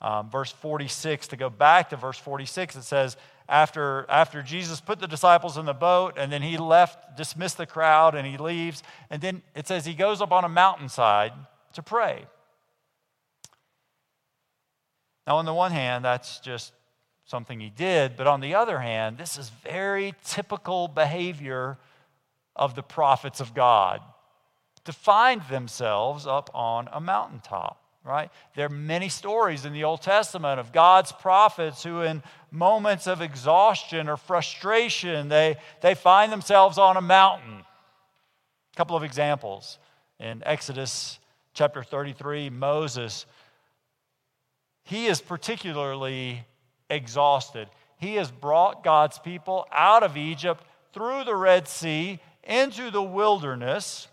Um, 0.00 0.30
verse 0.30 0.50
46, 0.50 1.28
to 1.28 1.36
go 1.36 1.50
back 1.50 1.90
to 1.90 1.96
verse 1.96 2.18
46, 2.18 2.74
it 2.76 2.82
says, 2.84 3.18
after, 3.50 4.06
after 4.08 4.42
Jesus 4.42 4.80
put 4.80 4.98
the 4.98 5.08
disciples 5.08 5.58
in 5.58 5.66
the 5.66 5.74
boat 5.74 6.14
and 6.16 6.32
then 6.32 6.40
he 6.40 6.56
left, 6.56 7.18
dismissed 7.18 7.58
the 7.58 7.66
crowd, 7.66 8.14
and 8.14 8.26
he 8.26 8.38
leaves, 8.38 8.82
and 9.10 9.20
then 9.20 9.42
it 9.54 9.68
says 9.68 9.84
he 9.84 9.94
goes 9.94 10.22
up 10.22 10.32
on 10.32 10.44
a 10.44 10.48
mountainside 10.48 11.32
to 11.74 11.82
pray. 11.82 12.24
Now, 15.28 15.36
on 15.36 15.44
the 15.44 15.52
one 15.52 15.72
hand, 15.72 16.06
that's 16.06 16.40
just 16.40 16.72
something 17.26 17.60
he 17.60 17.68
did. 17.68 18.16
But 18.16 18.26
on 18.26 18.40
the 18.40 18.54
other 18.54 18.78
hand, 18.78 19.18
this 19.18 19.36
is 19.36 19.50
very 19.62 20.14
typical 20.24 20.88
behavior 20.88 21.76
of 22.56 22.74
the 22.74 22.82
prophets 22.82 23.38
of 23.38 23.52
God 23.52 24.00
to 24.86 24.92
find 24.94 25.42
themselves 25.50 26.26
up 26.26 26.48
on 26.54 26.88
a 26.90 26.98
mountaintop, 26.98 27.78
right? 28.04 28.30
There 28.56 28.64
are 28.64 28.70
many 28.70 29.10
stories 29.10 29.66
in 29.66 29.74
the 29.74 29.84
Old 29.84 30.00
Testament 30.00 30.60
of 30.60 30.72
God's 30.72 31.12
prophets 31.12 31.82
who, 31.82 32.00
in 32.00 32.22
moments 32.50 33.06
of 33.06 33.20
exhaustion 33.20 34.08
or 34.08 34.16
frustration, 34.16 35.28
they, 35.28 35.58
they 35.82 35.94
find 35.94 36.32
themselves 36.32 36.78
on 36.78 36.96
a 36.96 37.02
mountain. 37.02 37.64
A 38.72 38.76
couple 38.78 38.96
of 38.96 39.02
examples. 39.04 39.78
In 40.18 40.42
Exodus 40.46 41.18
chapter 41.52 41.82
33, 41.82 42.48
Moses, 42.48 43.26
he 44.88 45.06
is 45.06 45.20
particularly 45.20 46.46
exhausted. 46.88 47.68
He 47.98 48.14
has 48.14 48.30
brought 48.30 48.82
God's 48.82 49.18
people 49.18 49.66
out 49.70 50.02
of 50.02 50.16
Egypt 50.16 50.64
through 50.94 51.24
the 51.24 51.36
Red 51.36 51.68
Sea 51.68 52.20
into 52.42 52.90
the 52.90 53.02
wilderness. 53.02 54.08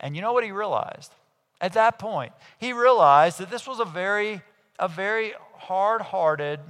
And 0.00 0.16
you 0.16 0.22
know 0.22 0.32
what 0.32 0.42
he 0.42 0.52
realized? 0.52 1.12
At 1.60 1.74
that 1.74 1.98
point, 1.98 2.32
he 2.56 2.72
realized 2.72 3.38
that 3.40 3.50
this 3.50 3.66
was 3.66 3.78
a 3.78 3.84
very, 3.84 4.40
a 4.78 4.88
very 4.88 5.34
hard-hearted 5.52 6.60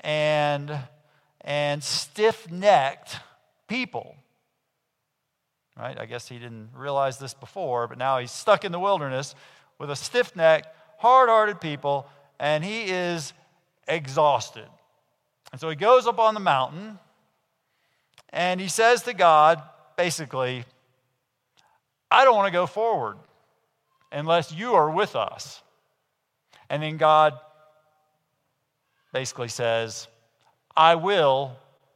and, 0.00 0.76
and 1.42 1.84
stiff-necked 1.84 3.18
people. 3.68 4.16
Right? 5.78 5.96
I 5.96 6.06
guess 6.06 6.28
he 6.28 6.40
didn't 6.40 6.70
realize 6.74 7.18
this 7.18 7.34
before, 7.34 7.86
but 7.86 7.98
now 7.98 8.18
he's 8.18 8.32
stuck 8.32 8.64
in 8.64 8.72
the 8.72 8.80
wilderness 8.80 9.36
with 9.78 9.90
a 9.90 9.96
stiff-necked, 9.96 10.66
hard-hearted 11.04 11.60
people, 11.60 12.06
and 12.40 12.64
he 12.64 12.84
is 12.84 13.34
exhausted. 13.86 14.66
And 15.52 15.60
so 15.60 15.68
he 15.68 15.76
goes 15.76 16.06
up 16.06 16.18
on 16.18 16.32
the 16.32 16.40
mountain 16.40 16.98
and 18.30 18.58
he 18.58 18.68
says 18.68 19.02
to 19.02 19.12
God, 19.12 19.62
basically, 19.98 20.64
I 22.10 22.24
don't 22.24 22.34
want 22.34 22.46
to 22.46 22.52
go 22.52 22.66
forward 22.66 23.18
unless 24.10 24.50
you 24.50 24.72
are 24.72 24.88
with 24.88 25.14
us. 25.14 25.62
And 26.70 26.82
then 26.82 26.96
God 26.96 27.34
basically 29.12 29.48
says, 29.48 30.08
I 30.74 30.94
will 30.94 31.52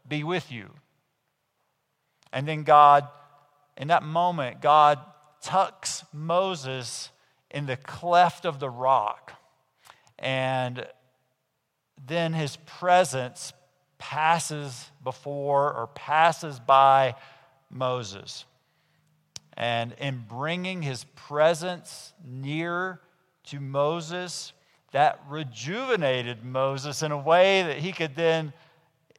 be 0.07 0.23
with 0.23 0.53
you. 0.53 0.69
And 2.31 2.47
then 2.47 2.63
God, 2.63 3.09
in 3.79 3.89
that 3.89 4.03
moment, 4.03 4.61
God 4.61 4.99
tucks 5.41 6.05
Moses 6.13 7.11
in 7.51 7.67
the 7.67 7.77
cleft 7.77 8.45
of 8.45 8.61
the 8.61 8.71
rock. 8.71 9.33
And 10.19 10.87
then 12.07 12.33
his 12.33 12.57
presence 12.57 13.53
passes 13.99 14.91
before 15.03 15.73
or 15.75 15.89
passes 15.89 16.61
by 16.61 17.15
Moses. 17.71 18.45
And 19.55 19.93
in 19.99 20.25
bringing 20.29 20.83
his 20.83 21.05
presence 21.17 22.13
near 22.25 23.01
to 23.45 23.61
Moses, 23.61 24.53
that 24.93 25.21
rejuvenated 25.29 26.45
Moses 26.45 27.03
in 27.03 27.13
a 27.13 27.19
way 27.19 27.63
that 27.63 27.79
he 27.79 27.93
could 27.93 28.15
then, 28.15 28.53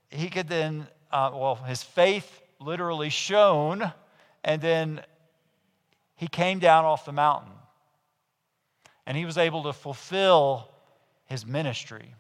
he 0.10 0.30
could 0.30 0.48
then, 0.48 0.88
uh, 1.12 1.32
well, 1.34 1.56
his 1.56 1.84
faith 1.84 2.42
literally 2.60 3.10
shone, 3.10 3.92
and 4.44 4.62
then 4.62 5.02
he 6.16 6.28
came 6.28 6.60
down 6.60 6.86
off 6.86 7.06
the 7.06 7.12
mountain. 7.12 7.52
And 9.10 9.18
he 9.18 9.26
was 9.26 9.40
able 9.40 9.64
to 9.64 9.74
fulfill 9.74 10.70
his 11.26 11.44
ministry. 11.44 12.14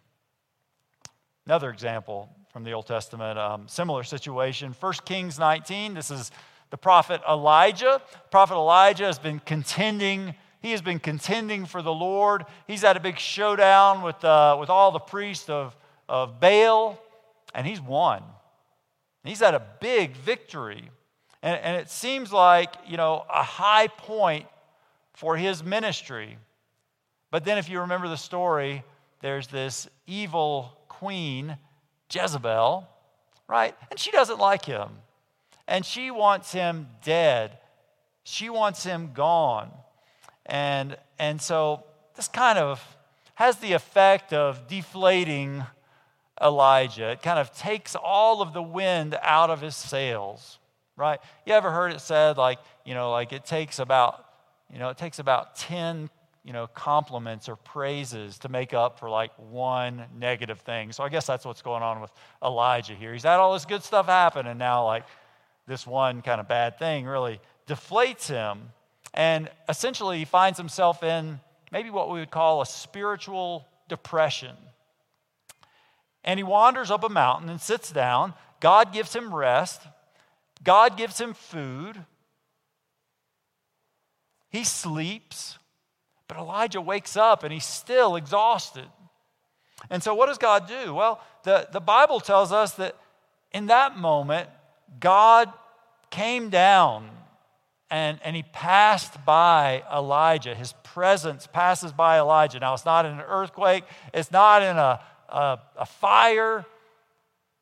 Another 1.46 1.70
example 1.70 2.28
from 2.52 2.64
the 2.64 2.72
Old 2.72 2.88
Testament, 2.88 3.38
um, 3.38 3.68
similar 3.68 4.04
situation. 4.04 4.76
1 4.80 4.94
Kings 5.06 5.38
19, 5.38 5.94
this 5.94 6.10
is 6.10 6.32
the 6.72 6.78
prophet 6.78 7.22
Elijah. 7.30 8.02
Prophet 8.32 8.56
Elijah 8.56 9.06
has 9.06 9.20
been 9.20 9.40
contending. 9.40 10.34
He 10.64 10.72
has 10.72 10.82
been 10.82 10.98
contending 10.98 11.68
for 11.68 11.84
the 11.84 11.94
Lord. 11.94 12.44
He's 12.66 12.82
had 12.82 12.98
a 12.98 13.00
big 13.00 13.20
showdown 13.20 14.02
with, 14.02 14.26
uh, 14.26 14.58
with 14.60 14.72
all 14.72 14.90
the 14.90 14.98
priests 14.98 15.48
of, 15.48 15.78
of 16.08 16.40
Baal, 16.40 17.00
and 17.54 17.68
he's 17.68 17.80
won. 17.80 18.24
He's 19.24 19.42
had 19.42 19.54
a 19.54 19.64
big 19.80 20.16
victory. 20.16 20.90
And, 21.44 21.62
and 21.62 21.78
it 21.78 21.92
seems 21.92 22.34
like, 22.34 22.74
you 22.88 22.98
know, 22.98 23.26
a 23.32 23.44
high 23.44 23.90
point 23.90 24.48
for 25.14 25.38
his 25.38 25.64
ministry. 25.64 26.40
But 27.32 27.46
then, 27.46 27.58
if 27.58 27.70
you 27.70 27.82
remember 27.82 28.08
the 28.08 28.18
story, 28.18 28.84
there's 29.22 29.48
this 29.48 29.88
evil 30.08 30.78
queen, 30.88 31.58
Jezebel, 32.12 32.88
right? 33.48 33.76
And 33.90 34.00
she 34.00 34.12
doesn't 34.12 34.40
like 34.40 34.66
him. 34.66 34.90
And 35.68 35.86
she 35.86 36.10
wants 36.12 36.52
him 36.52 36.88
dead. 37.04 37.58
She 38.24 38.50
wants 38.50 38.84
him 38.84 39.12
gone. 39.14 39.72
And, 40.46 40.98
and 41.20 41.42
so 41.42 41.84
this 42.16 42.28
kind 42.28 42.58
of 42.58 42.84
has 43.36 43.58
the 43.58 43.74
effect 43.74 44.34
of 44.34 44.68
deflating 44.68 45.64
Elijah. 46.42 47.12
It 47.12 47.22
kind 47.22 47.40
of 47.40 47.54
takes 47.54 47.96
all 47.96 48.42
of 48.42 48.54
the 48.54 48.62
wind 48.62 49.18
out 49.22 49.50
of 49.50 49.62
his 49.62 49.76
sails, 49.76 50.58
right? 50.98 51.20
You 51.46 51.54
ever 51.54 51.72
heard 51.72 51.92
it 51.92 52.02
said 52.02 52.38
like, 52.38 52.60
you 52.86 52.94
know, 52.94 53.12
like 53.12 53.32
it 53.32 53.46
takes 53.46 53.80
about, 53.80 54.26
you 54.72 54.80
know, 54.80 54.90
it 54.90 54.98
takes 54.98 55.20
about 55.20 55.56
10 55.56 56.10
you 56.44 56.54
know, 56.54 56.68
compliments 56.68 57.50
or 57.50 57.56
praises 57.56 58.38
to 58.40 58.50
make 58.50 58.74
up 58.74 59.00
for 59.00 59.10
like 59.10 59.32
one 59.38 60.06
negative 60.18 60.60
thing. 60.62 60.92
So 60.92 61.04
I 61.04 61.10
guess 61.10 61.28
that's 61.28 61.46
what's 61.46 61.62
going 61.62 61.84
on 61.84 62.02
with 62.02 62.12
Elijah 62.44 62.94
here. 62.94 63.14
He's 63.14 63.24
had 63.24 63.40
all 63.40 63.54
this 63.54 63.66
good 63.66 63.84
stuff 63.84 64.08
happen, 64.08 64.48
and 64.48 64.58
now, 64.58 64.86
like, 64.86 65.04
this 65.68 65.86
one 65.86 66.22
kind 66.22 66.42
of 66.42 66.48
bad 66.48 66.80
thing 66.80 67.06
really 67.06 67.40
deflates 67.68 68.28
him. 68.28 68.72
And 69.14 69.50
essentially, 69.68 70.18
he 70.18 70.26
finds 70.26 70.58
himself 70.58 71.04
in 71.04 71.40
maybe 71.72 71.90
what 71.90 72.10
we 72.10 72.20
would 72.20 72.32
call 72.32 72.62
a 72.62 72.66
spiritual 72.66 73.68
depression. 73.88 74.56
And 76.24 76.40
he 76.40 76.44
wanders 76.44 76.92
up 76.92 77.04
a 77.04 77.10
mountain 77.10 77.50
and 77.50 77.62
sits 77.62 77.92
down. 77.92 78.34
God 78.60 78.92
gives 78.94 79.16
him 79.16 79.34
rest, 79.34 79.82
God 80.64 80.98
gives 80.98 81.20
him 81.20 81.34
food. 81.34 82.06
He 84.50 84.64
sleeps. 84.64 85.60
But 86.30 86.38
Elijah 86.38 86.80
wakes 86.80 87.18
up 87.18 87.44
and 87.44 87.52
he's 87.52 87.66
still 87.66 88.16
exhausted. 88.16 88.86
And 89.90 90.02
so, 90.02 90.14
what 90.14 90.28
does 90.28 90.38
God 90.38 90.68
do? 90.68 90.94
Well, 90.94 91.20
the, 91.44 91.68
the 91.74 91.80
Bible 91.82 92.22
tells 92.22 92.54
us 92.54 92.74
that 92.76 92.96
in 93.52 93.66
that 93.66 93.98
moment, 93.98 94.48
God 95.00 95.52
came 96.12 96.50
down 96.50 97.10
and, 97.90 98.20
and 98.24 98.36
he 98.36 98.44
passed 98.44 99.26
by 99.26 99.84
Elijah. 99.92 100.54
His 100.54 100.74
presence 100.84 101.48
passes 101.48 101.92
by 101.92 102.20
Elijah. 102.20 102.60
Now, 102.60 102.76
it's 102.76 102.86
not 102.86 103.06
in 103.06 103.14
an 103.14 103.22
earthquake, 103.28 103.84
it's 104.14 104.32
not 104.32 104.62
in 104.62 104.78
a, 104.78 105.02
a, 105.30 105.60
a 105.78 105.86
fire, 105.86 106.64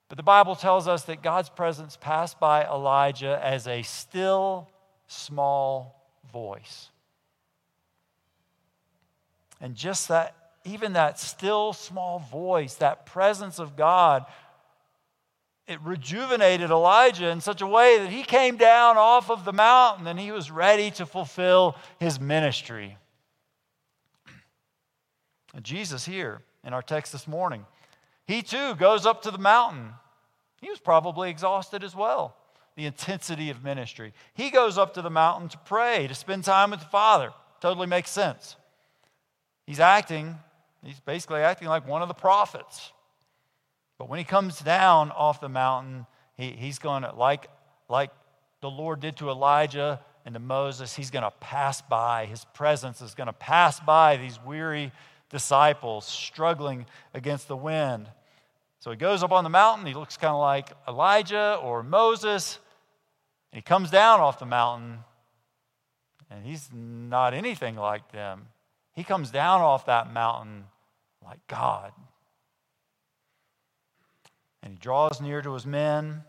but 0.10 0.18
the 0.18 0.24
Bible 0.24 0.56
tells 0.56 0.88
us 0.88 1.04
that 1.04 1.22
God's 1.22 1.50
presence 1.50 1.98
passed 1.98 2.40
by 2.40 2.66
Elijah 2.66 3.40
as 3.42 3.68
a 3.68 3.82
still, 3.84 4.68
small 5.08 6.10
voice. 6.32 6.90
And 9.60 9.76
just 9.76 10.08
that, 10.10 10.36
even 10.66 10.94
that 10.94 11.20
still 11.20 11.74
small 11.74 12.20
voice, 12.20 12.76
that 12.76 13.06
presence 13.06 13.60
of 13.60 13.76
God, 13.76 14.26
it 15.68 15.82
rejuvenated 15.82 16.70
Elijah 16.70 17.28
in 17.28 17.42
such 17.42 17.62
a 17.62 17.68
way 17.68 17.98
that 18.00 18.10
he 18.10 18.24
came 18.24 18.56
down 18.56 18.98
off 18.98 19.30
of 19.30 19.44
the 19.44 19.54
mountain 19.54 20.08
and 20.08 20.20
he 20.20 20.32
was 20.32 20.50
ready 20.50 20.92
to 20.92 21.06
fulfill 21.06 21.76
his 22.00 22.20
ministry. 22.20 22.98
And 25.54 25.66
Jesus, 25.66 26.06
here 26.06 26.42
in 26.64 26.74
our 26.74 26.82
text 26.82 27.12
this 27.12 27.28
morning, 27.28 27.66
he 28.26 28.42
too 28.42 28.76
goes 28.76 29.06
up 29.06 29.24
to 29.24 29.32
the 29.32 29.38
mountain. 29.38 29.94
He 30.62 30.70
was 30.70 30.80
probably 30.80 31.30
exhausted 31.30 31.84
as 31.84 31.96
well, 31.96 32.36
the 32.76 32.86
intensity 32.86 33.50
of 33.50 33.64
ministry. 33.64 34.14
He 34.34 34.52
goes 34.52 34.78
up 34.78 34.94
to 34.94 35.02
the 35.02 35.10
mountain 35.10 35.50
to 35.50 35.58
pray, 35.58 36.08
to 36.08 36.16
spend 36.16 36.44
time 36.44 36.72
with 36.72 36.80
the 36.80 36.86
Father. 36.86 37.32
Totally 37.60 37.88
makes 37.88 38.12
sense. 38.12 38.56
He's 39.68 39.80
acting, 39.80 40.36
he's 40.84 41.00
basically 41.02 41.42
acting 41.42 41.68
like 41.68 41.88
one 41.88 42.02
of 42.02 42.08
the 42.08 42.16
prophets. 42.16 42.92
But 44.00 44.10
when 44.10 44.18
he 44.18 44.26
comes 44.26 44.60
down 44.60 45.12
off 45.12 45.42
the 45.42 45.50
mountain, 45.50 46.08
he, 46.36 46.52
he's 46.52 46.80
going 46.80 47.04
to, 47.04 47.14
like, 47.14 47.50
like 47.90 48.12
the 48.62 48.70
Lord 48.70 49.02
did 49.02 49.18
to 49.18 49.30
Elijah 49.30 50.00
and 50.26 50.34
to 50.34 50.40
Moses, 50.40 50.96
he's 50.96 51.12
going 51.12 51.24
to 51.24 51.32
pass 51.32 51.82
by. 51.82 52.26
His 52.26 52.46
presence 52.54 53.02
is 53.02 53.14
going 53.14 53.28
to 53.28 53.34
pass 53.34 53.80
by 53.80 54.18
these 54.18 54.40
weary 54.46 54.92
disciples 55.30 56.06
struggling 56.06 56.86
against 57.14 57.48
the 57.48 57.58
wind. 57.58 58.10
So 58.80 58.92
he 58.92 58.98
goes 58.98 59.24
up 59.24 59.32
on 59.32 59.44
the 59.44 59.50
mountain. 59.50 59.86
He 59.86 59.94
looks 59.94 60.18
kind 60.18 60.34
of 60.34 60.40
like 60.40 60.72
Elijah 60.88 61.60
or 61.62 61.84
Moses. 61.84 62.60
And 63.52 63.58
he 63.58 63.62
comes 63.62 63.90
down 63.90 64.20
off 64.20 64.40
the 64.40 64.46
mountain, 64.46 65.00
and 66.30 66.46
he's 66.46 66.70
not 66.74 67.34
anything 67.34 67.76
like 67.76 68.12
them. 68.12 68.48
He 68.98 69.04
comes 69.04 69.30
down 69.30 69.62
off 69.62 69.86
that 69.86 70.12
mountain 70.12 70.64
like 71.24 71.38
God. 71.46 71.92
And 74.64 74.74
he 74.74 74.80
draws 74.80 75.22
near 75.22 75.40
to 75.40 75.54
his 75.54 75.68
men, 75.68 76.24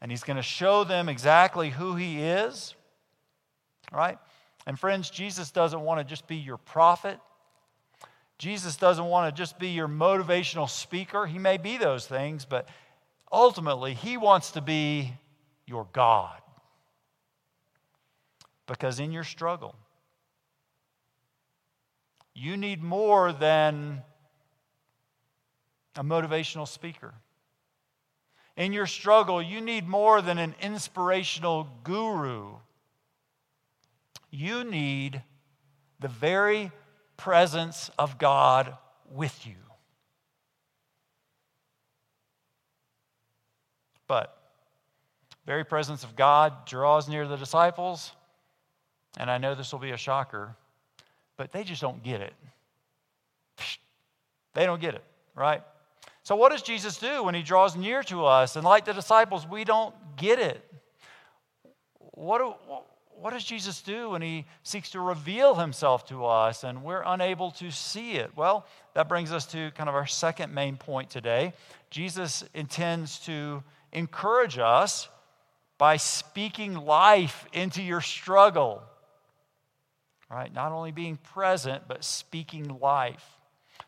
and 0.00 0.12
he's 0.12 0.22
going 0.22 0.36
to 0.36 0.42
show 0.42 0.84
them 0.84 1.08
exactly 1.08 1.68
who 1.68 1.96
he 1.96 2.22
is. 2.22 2.76
Right? 3.92 4.18
And 4.68 4.78
friends, 4.78 5.10
Jesus 5.10 5.50
doesn't 5.50 5.80
want 5.80 5.98
to 5.98 6.04
just 6.04 6.28
be 6.28 6.36
your 6.36 6.58
prophet. 6.58 7.18
Jesus 8.38 8.76
doesn't 8.76 9.06
want 9.06 9.34
to 9.34 9.36
just 9.36 9.58
be 9.58 9.70
your 9.70 9.88
motivational 9.88 10.70
speaker. 10.70 11.26
He 11.26 11.40
may 11.40 11.56
be 11.56 11.76
those 11.76 12.06
things, 12.06 12.44
but 12.44 12.68
ultimately, 13.32 13.94
he 13.94 14.16
wants 14.16 14.52
to 14.52 14.60
be 14.60 15.12
your 15.66 15.88
God. 15.92 16.40
Because 18.68 19.00
in 19.00 19.10
your 19.10 19.24
struggle, 19.24 19.74
you 22.36 22.58
need 22.58 22.82
more 22.82 23.32
than 23.32 24.02
a 25.96 26.04
motivational 26.04 26.68
speaker. 26.68 27.14
In 28.58 28.74
your 28.74 28.86
struggle, 28.86 29.40
you 29.40 29.62
need 29.62 29.88
more 29.88 30.20
than 30.20 30.36
an 30.36 30.54
inspirational 30.60 31.66
guru. 31.82 32.56
You 34.30 34.64
need 34.64 35.22
the 35.98 36.08
very 36.08 36.70
presence 37.16 37.90
of 37.98 38.18
God 38.18 38.76
with 39.10 39.46
you. 39.46 39.56
But 44.06 44.36
very 45.46 45.64
presence 45.64 46.04
of 46.04 46.16
God 46.16 46.66
draws 46.66 47.08
near 47.08 47.26
the 47.26 47.36
disciples, 47.36 48.12
and 49.16 49.30
I 49.30 49.38
know 49.38 49.54
this 49.54 49.72
will 49.72 49.80
be 49.80 49.92
a 49.92 49.96
shocker 49.96 50.54
but 51.36 51.52
they 51.52 51.64
just 51.64 51.80
don't 51.80 52.02
get 52.02 52.20
it. 52.20 52.34
They 54.54 54.64
don't 54.64 54.80
get 54.80 54.94
it, 54.94 55.04
right? 55.34 55.62
So, 56.22 56.34
what 56.34 56.50
does 56.50 56.62
Jesus 56.62 56.98
do 56.98 57.22
when 57.22 57.34
he 57.34 57.42
draws 57.42 57.76
near 57.76 58.02
to 58.04 58.24
us? 58.24 58.56
And 58.56 58.64
like 58.64 58.84
the 58.84 58.92
disciples, 58.92 59.46
we 59.46 59.64
don't 59.64 59.94
get 60.16 60.38
it. 60.38 60.64
What, 61.98 62.38
do, 62.38 62.54
what 63.20 63.32
does 63.32 63.44
Jesus 63.44 63.82
do 63.82 64.10
when 64.10 64.22
he 64.22 64.46
seeks 64.62 64.90
to 64.90 65.00
reveal 65.00 65.54
himself 65.54 66.06
to 66.08 66.24
us 66.24 66.64
and 66.64 66.82
we're 66.82 67.02
unable 67.04 67.50
to 67.52 67.70
see 67.70 68.12
it? 68.12 68.34
Well, 68.34 68.66
that 68.94 69.08
brings 69.08 69.30
us 69.30 69.46
to 69.52 69.70
kind 69.72 69.88
of 69.88 69.94
our 69.94 70.06
second 70.06 70.54
main 70.54 70.76
point 70.76 71.10
today. 71.10 71.52
Jesus 71.90 72.42
intends 72.54 73.18
to 73.20 73.62
encourage 73.92 74.58
us 74.58 75.08
by 75.78 75.98
speaking 75.98 76.74
life 76.74 77.46
into 77.52 77.82
your 77.82 78.00
struggle 78.00 78.82
right? 80.30 80.52
Not 80.52 80.72
only 80.72 80.92
being 80.92 81.16
present, 81.16 81.84
but 81.86 82.04
speaking 82.04 82.78
life. 82.80 83.24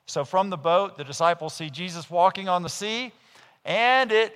So 0.07 0.24
from 0.24 0.51
the 0.51 0.57
boat, 0.57 0.96
the 0.96 1.05
disciples 1.05 1.55
see 1.55 1.70
Jesus 1.70 2.11
walking 2.11 2.48
on 2.48 2.62
the 2.62 2.68
sea, 2.68 3.12
and 3.64 4.12
it, 4.12 4.35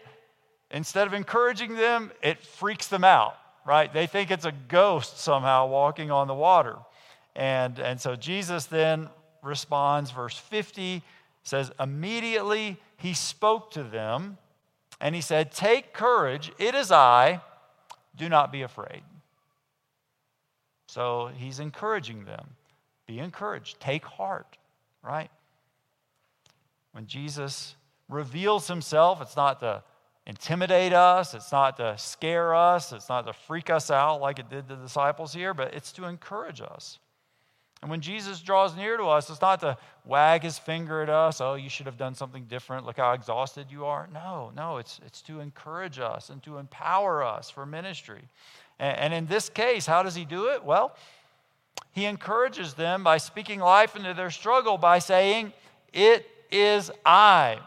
instead 0.71 1.07
of 1.07 1.15
encouraging 1.15 1.75
them, 1.77 2.13
it 2.23 2.43
freaks 2.43 2.89
them 2.89 3.05
out, 3.05 3.37
right? 3.65 3.93
They 3.93 4.07
think 4.07 4.31
it's 4.31 4.45
a 4.45 4.53
ghost 4.69 5.19
somehow 5.19 5.67
walking 5.67 6.11
on 6.11 6.27
the 6.27 6.35
water. 6.35 6.77
And, 7.35 7.79
and 7.79 8.01
so 8.01 8.17
Jesus 8.17 8.67
then 8.67 9.09
responds, 9.43 10.11
verse 10.11 10.37
50 10.37 11.03
says, 11.43 11.71
Immediately 11.81 12.77
he 12.97 13.15
spoke 13.15 13.71
to 13.73 13.83
them, 13.83 14.39
and 15.01 15.15
he 15.15 15.21
said, 15.21 15.53
Take 15.53 15.93
courage, 15.93 16.53
it 16.59 16.75
is 16.75 16.93
I, 16.93 17.41
do 18.17 18.29
not 18.29 18.53
be 18.53 18.63
afraid. 18.63 19.03
So 20.93 21.31
he's 21.35 21.59
encouraging 21.59 22.27
them. 22.27 22.49
Be 23.07 23.19
encouraged. 23.19 23.81
Take 23.81 24.05
heart, 24.05 24.59
right? 25.03 25.31
When 26.93 27.07
Jesus 27.07 27.77
reveals 28.11 28.69
himself, 28.69 29.23
it's 29.23 29.35
not 29.35 29.61
to 29.61 29.83
intimidate 30.27 30.93
us, 30.93 31.33
it's 31.33 31.51
not 31.51 31.79
to 31.79 31.97
scare 31.97 32.55
us, 32.55 32.93
it's 32.93 33.09
not 33.09 33.25
to 33.25 33.33
freak 33.33 33.71
us 33.71 33.91
out 33.91 34.21
like 34.21 34.39
it 34.39 34.51
did 34.51 34.69
the 34.69 34.77
disciples 34.77 35.33
here, 35.33 35.55
but 35.55 35.73
it's 35.73 35.93
to 35.93 36.05
encourage 36.05 36.61
us. 36.61 36.99
And 37.81 37.91
when 37.91 38.03
Jesus 38.03 38.43
draws 38.43 38.77
near 38.77 38.99
to 38.99 39.05
us, 39.05 39.31
it's 39.31 39.41
not 39.41 39.61
to 39.61 39.79
wag 40.05 40.43
his 40.43 40.59
finger 40.59 41.01
at 41.01 41.09
us, 41.09 41.41
oh, 41.41 41.55
you 41.55 41.71
should 41.71 41.87
have 41.87 41.97
done 41.97 42.15
something 42.15 42.45
different, 42.45 42.85
look 42.85 42.99
how 42.99 43.13
exhausted 43.13 43.69
you 43.71 43.87
are. 43.87 44.11
No, 44.13 44.53
no, 44.55 44.77
it's, 44.77 45.01
it's 45.07 45.23
to 45.23 45.41
encourage 45.41 45.99
us 45.99 46.29
and 46.29 46.43
to 46.43 46.59
empower 46.59 47.25
us 47.25 47.49
for 47.49 47.65
ministry. 47.65 48.29
And 48.83 49.15
in 49.15 49.27
this 49.27 49.49
case, 49.49 49.87
how 49.87 50.03
does 50.03 50.17
he 50.17 50.25
do 50.25 50.47
it? 50.49 50.65
Well, 50.65 50.97
he 51.93 52.05
encourages 52.05 52.75
them 52.75 53.05
by 53.05 53.19
speaking 53.19 53.61
life 53.61 53.95
into 53.95 54.13
their 54.13 54.31
struggle 54.31 54.77
by 54.77 54.99
saying, 54.99 55.53
It 55.93 56.27
is 56.51 56.91
I. 57.07 57.61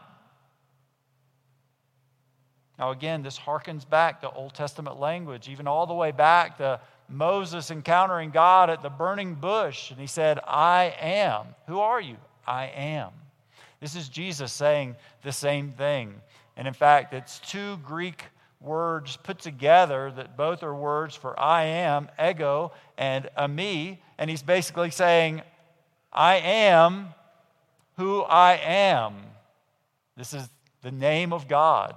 Now, 2.77 2.91
again, 2.91 3.23
this 3.23 3.39
harkens 3.39 3.89
back 3.89 4.19
to 4.21 4.29
Old 4.29 4.53
Testament 4.55 4.99
language, 4.99 5.47
even 5.47 5.67
all 5.67 5.87
the 5.87 5.93
way 5.93 6.11
back 6.11 6.57
to 6.57 6.81
Moses 7.07 7.71
encountering 7.71 8.31
God 8.31 8.69
at 8.69 8.81
the 8.81 8.89
burning 8.89 9.35
bush. 9.35 9.91
And 9.91 9.99
he 10.01 10.07
said, 10.07 10.41
I 10.45 10.95
am. 10.99 11.45
Who 11.67 11.79
are 11.79 12.01
you? 12.01 12.17
I 12.45 12.65
am. 12.65 13.11
This 13.79 13.95
is 13.95 14.09
Jesus 14.09 14.51
saying 14.51 14.97
the 15.23 15.31
same 15.31 15.71
thing. 15.71 16.13
And 16.57 16.67
in 16.67 16.73
fact, 16.73 17.13
it's 17.13 17.39
two 17.39 17.77
Greek 17.77 18.25
words 18.61 19.17
put 19.17 19.39
together 19.39 20.11
that 20.15 20.37
both 20.37 20.63
are 20.63 20.73
words 20.73 21.15
for 21.15 21.39
I 21.39 21.63
am, 21.63 22.09
ego, 22.23 22.71
and 22.97 23.29
eimi. 23.37 23.99
And 24.17 24.29
he's 24.29 24.43
basically 24.43 24.91
saying, 24.91 25.41
I 26.11 26.35
am 26.37 27.09
who 27.97 28.21
I 28.21 28.55
am. 28.57 29.15
This 30.17 30.33
is 30.33 30.49
the 30.81 30.91
name 30.91 31.33
of 31.33 31.47
God. 31.47 31.95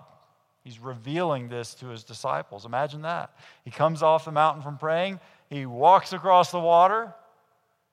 He's 0.65 0.79
revealing 0.79 1.49
this 1.49 1.75
to 1.77 1.87
his 1.87 2.05
disciples. 2.05 2.67
Imagine 2.67 3.03
that. 3.03 3.31
He 3.65 3.71
comes 3.71 4.03
off 4.03 4.25
the 4.25 4.33
mountain 4.33 4.63
from 4.63 4.77
praying, 4.77 5.21
he 5.49 5.65
walks 5.65 6.13
across 6.13 6.51
the 6.51 6.61
water, 6.61 7.15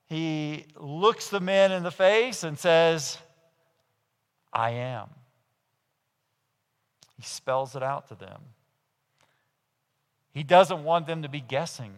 he 0.08 0.66
looks 0.76 1.30
the 1.30 1.40
men 1.40 1.72
in 1.72 1.82
the 1.82 1.90
face 1.90 2.44
and 2.44 2.58
says, 2.58 3.18
I 4.52 4.70
am. 4.70 5.08
He 7.16 7.22
spells 7.22 7.76
it 7.76 7.82
out 7.82 8.08
to 8.08 8.14
them. 8.14 8.40
He 10.36 10.42
doesn't 10.42 10.84
want 10.84 11.06
them 11.06 11.22
to 11.22 11.30
be 11.30 11.40
guessing. 11.40 11.94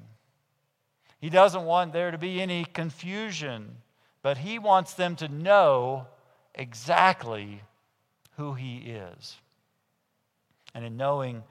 He 1.18 1.28
doesn't 1.28 1.64
want 1.64 1.92
there 1.92 2.12
to 2.12 2.18
be 2.18 2.40
any 2.40 2.64
confusion, 2.64 3.78
but 4.22 4.38
he 4.38 4.60
wants 4.60 4.94
them 4.94 5.16
to 5.16 5.26
know 5.26 6.06
exactly 6.54 7.62
who 8.36 8.54
he 8.54 8.76
is. 8.76 9.38
And 10.72 10.84
in 10.84 10.96
knowing 10.96 11.42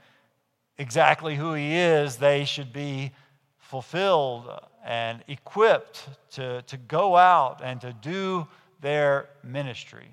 exactly 0.77 1.35
who 1.35 1.53
he 1.55 1.75
is, 1.75 2.15
they 2.15 2.45
should 2.45 2.71
be 2.71 3.11
fulfilled 3.57 4.49
and 4.85 5.25
equipped 5.27 6.07
to, 6.35 6.61
to 6.61 6.77
go 6.77 7.17
out 7.17 7.59
and 7.61 7.81
to 7.81 7.91
do 7.91 8.47
their 8.79 9.27
ministry. 9.43 10.07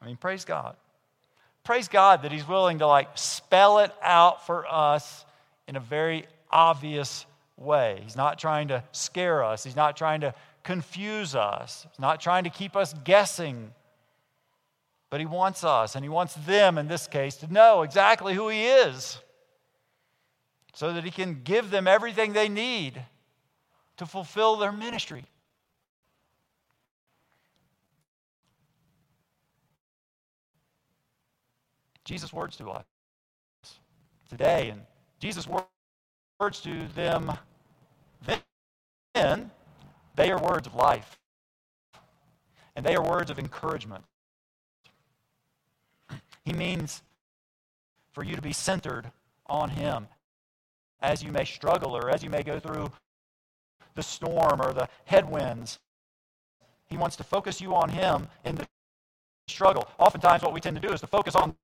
I 0.00 0.06
mean, 0.06 0.16
praise 0.16 0.46
God. 0.46 0.76
Praise 1.64 1.88
God 1.88 2.22
that 2.22 2.32
He's 2.32 2.46
willing 2.46 2.80
to 2.80 2.86
like 2.86 3.08
spell 3.14 3.78
it 3.78 3.92
out 4.02 4.46
for 4.46 4.66
us 4.66 5.24
in 5.68 5.76
a 5.76 5.80
very 5.80 6.26
obvious 6.50 7.24
way. 7.56 8.00
He's 8.02 8.16
not 8.16 8.38
trying 8.38 8.68
to 8.68 8.82
scare 8.92 9.44
us, 9.44 9.62
He's 9.62 9.76
not 9.76 9.96
trying 9.96 10.22
to 10.22 10.34
confuse 10.64 11.34
us, 11.34 11.86
He's 11.90 12.00
not 12.00 12.20
trying 12.20 12.44
to 12.44 12.50
keep 12.50 12.76
us 12.76 12.94
guessing. 13.04 13.72
But 15.08 15.20
He 15.20 15.26
wants 15.26 15.62
us, 15.62 15.94
and 15.94 16.04
He 16.04 16.08
wants 16.08 16.34
them 16.34 16.78
in 16.78 16.88
this 16.88 17.06
case, 17.06 17.36
to 17.36 17.52
know 17.52 17.82
exactly 17.82 18.34
who 18.34 18.48
He 18.48 18.64
is 18.64 19.18
so 20.74 20.92
that 20.94 21.04
He 21.04 21.10
can 21.10 21.42
give 21.44 21.70
them 21.70 21.86
everything 21.86 22.32
they 22.32 22.48
need 22.48 23.00
to 23.98 24.06
fulfill 24.06 24.56
their 24.56 24.72
ministry. 24.72 25.24
Jesus' 32.04 32.32
words 32.32 32.56
to 32.56 32.68
us 32.70 32.84
today, 34.28 34.70
and 34.70 34.82
Jesus' 35.20 35.46
words 35.46 36.60
to 36.60 36.86
them 36.94 37.32
then, 39.14 39.50
they 40.16 40.30
are 40.30 40.40
words 40.40 40.66
of 40.66 40.74
life. 40.74 41.18
And 42.74 42.84
they 42.84 42.94
are 42.94 43.02
words 43.02 43.30
of 43.30 43.38
encouragement. 43.38 44.04
He 46.44 46.52
means 46.52 47.02
for 48.12 48.24
you 48.24 48.34
to 48.34 48.42
be 48.42 48.52
centered 48.52 49.10
on 49.46 49.70
Him 49.70 50.08
as 51.00 51.22
you 51.22 51.30
may 51.30 51.44
struggle 51.44 51.96
or 51.96 52.10
as 52.10 52.22
you 52.22 52.30
may 52.30 52.42
go 52.42 52.58
through 52.58 52.90
the 53.94 54.02
storm 54.02 54.60
or 54.60 54.72
the 54.72 54.88
headwinds. 55.04 55.78
He 56.86 56.96
wants 56.96 57.16
to 57.16 57.24
focus 57.24 57.60
you 57.60 57.74
on 57.74 57.90
Him 57.90 58.28
in 58.44 58.54
the 58.54 58.66
struggle. 59.48 59.86
Oftentimes, 59.98 60.42
what 60.42 60.52
we 60.52 60.60
tend 60.60 60.80
to 60.80 60.86
do 60.86 60.92
is 60.92 61.00
to 61.02 61.06
focus 61.06 61.34
on 61.34 61.54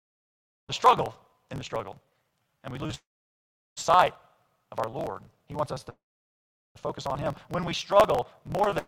the 0.68 0.72
struggle 0.72 1.14
in 1.50 1.58
the 1.58 1.64
struggle, 1.64 1.96
and 2.62 2.72
we 2.72 2.78
lose 2.78 3.00
sight 3.76 4.14
of 4.70 4.78
our 4.78 4.88
Lord. 4.88 5.22
He 5.46 5.54
wants 5.54 5.72
us 5.72 5.82
to 5.84 5.94
focus 6.76 7.06
on 7.06 7.18
Him. 7.18 7.34
When 7.48 7.64
we 7.64 7.74
struggle, 7.74 8.28
more 8.44 8.72
than 8.72 8.84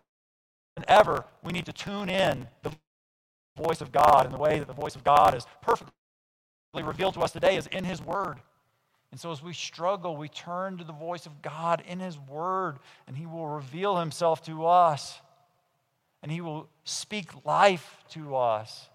ever, 0.87 1.25
we 1.43 1.51
need 1.51 1.65
to 1.65 1.73
tune 1.73 2.09
in 2.09 2.47
the 2.63 2.71
voice 3.57 3.81
of 3.81 3.91
God, 3.91 4.25
and 4.25 4.33
the 4.33 4.39
way 4.39 4.59
that 4.59 4.67
the 4.67 4.73
voice 4.73 4.95
of 4.95 5.03
God 5.03 5.35
is 5.35 5.45
perfectly 5.61 5.91
revealed 6.75 7.15
to 7.15 7.21
us 7.21 7.31
today 7.31 7.57
is 7.57 7.67
in 7.67 7.83
His 7.83 8.01
Word. 8.01 8.37
And 9.11 9.19
so, 9.19 9.31
as 9.31 9.43
we 9.43 9.51
struggle, 9.51 10.15
we 10.15 10.29
turn 10.29 10.77
to 10.77 10.85
the 10.85 10.93
voice 10.93 11.25
of 11.25 11.41
God 11.41 11.83
in 11.85 11.99
His 11.99 12.17
Word, 12.17 12.79
and 13.07 13.17
He 13.17 13.25
will 13.25 13.47
reveal 13.47 13.97
Himself 13.97 14.41
to 14.45 14.65
us, 14.65 15.19
and 16.23 16.31
He 16.31 16.39
will 16.39 16.69
speak 16.85 17.45
life 17.45 18.03
to 18.11 18.37
us, 18.37 18.87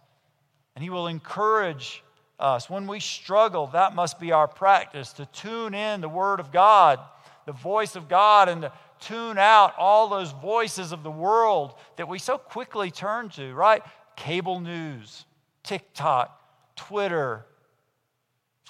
and 0.75 0.83
He 0.83 0.89
will 0.89 1.07
encourage 1.07 2.03
us. 2.39 2.69
When 2.69 2.87
we 2.87 3.01
struggle, 3.01 3.69
that 3.69 3.95
must 3.95 4.21
be 4.21 4.33
our 4.33 4.49
practice 4.49 5.13
to 5.15 5.27
tune 5.27 5.75
in 5.75 6.01
the 6.01 6.09
Word 6.09 6.41
of 6.41 6.53
God, 6.53 7.01
the 7.47 7.53
voice 7.53 7.97
of 7.97 8.09
God, 8.09 8.49
and 8.49 8.63
to 8.63 8.73
tune 9.01 9.39
out 9.39 9.75
all 9.79 10.09
those 10.09 10.33
voices 10.33 10.93
of 10.93 11.03
the 11.03 11.11
world 11.11 11.75
that 11.97 12.09
we 12.09 12.19
so 12.19 12.39
quickly 12.39 12.91
turn 12.91 13.29
to, 13.31 13.55
right? 13.55 13.83
Cable 14.17 14.61
news, 14.61 15.25
TikTok, 15.63 16.33
Twitter, 16.77 17.45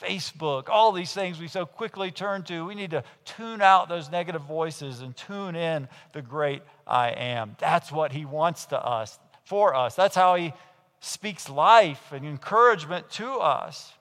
Facebook, 0.00 0.68
all 0.68 0.92
these 0.92 1.12
things 1.12 1.40
we 1.40 1.48
so 1.48 1.64
quickly 1.64 2.11
turn 2.11 2.42
to. 2.44 2.66
We 2.66 2.74
need 2.74 2.90
to 2.90 3.02
tune 3.24 3.62
out 3.62 3.88
those 3.88 4.11
negative 4.11 4.42
voices 4.42 5.00
and 5.00 5.16
tune 5.16 5.57
in 5.57 5.88
the 6.12 6.22
great 6.22 6.62
I 6.87 7.11
am. 7.11 7.57
That's 7.59 7.90
what 7.90 8.12
he 8.12 8.24
wants 8.24 8.66
to 8.66 8.85
us, 8.85 9.18
for 9.44 9.74
us. 9.74 9.94
That's 9.94 10.14
how 10.14 10.35
he 10.35 10.52
speaks 11.01 11.49
life 11.49 12.13
and 12.13 12.25
encouragement 12.27 13.09
to 13.11 13.35
us. 13.35 13.93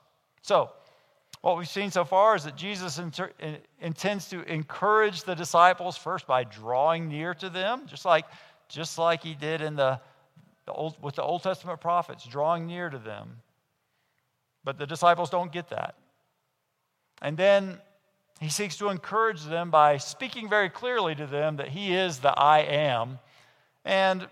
So, 0.42 0.70
what 1.42 1.58
we've 1.58 1.68
seen 1.68 1.90
so 1.90 2.04
far 2.04 2.34
is 2.34 2.44
that 2.44 2.56
Jesus 2.56 2.98
inter- 2.98 3.32
intends 3.80 4.28
to 4.30 4.42
encourage 4.52 5.22
the 5.22 5.34
disciples 5.34 5.96
first 5.96 6.26
by 6.26 6.44
drawing 6.44 7.08
near 7.08 7.34
to 7.34 7.48
them, 7.48 7.82
just 7.86 8.04
like, 8.04 8.24
just 8.68 8.98
like 8.98 9.22
he 9.22 9.34
did 9.34 9.60
in 9.60 9.76
the, 9.76 10.00
the 10.64 10.72
Old, 10.72 11.00
with 11.00 11.14
the 11.14 11.22
Old 11.22 11.42
Testament 11.42 11.80
prophets, 11.80 12.26
drawing 12.26 12.66
near 12.66 12.90
to 12.90 12.98
them. 12.98 13.42
But 14.64 14.78
the 14.78 14.86
disciples 14.86 15.30
don't 15.30 15.52
get 15.52 15.68
that. 15.68 15.94
And 17.22 17.36
then 17.36 17.78
he 18.40 18.48
seeks 18.48 18.76
to 18.78 18.88
encourage 18.88 19.44
them 19.44 19.70
by 19.70 19.98
speaking 19.98 20.48
very 20.48 20.68
clearly 20.68 21.14
to 21.14 21.26
them 21.26 21.56
that 21.56 21.68
he 21.68 21.94
is 21.94 22.18
the 22.18 22.30
I 22.30 22.60
am. 22.60 23.20
And 23.84 24.26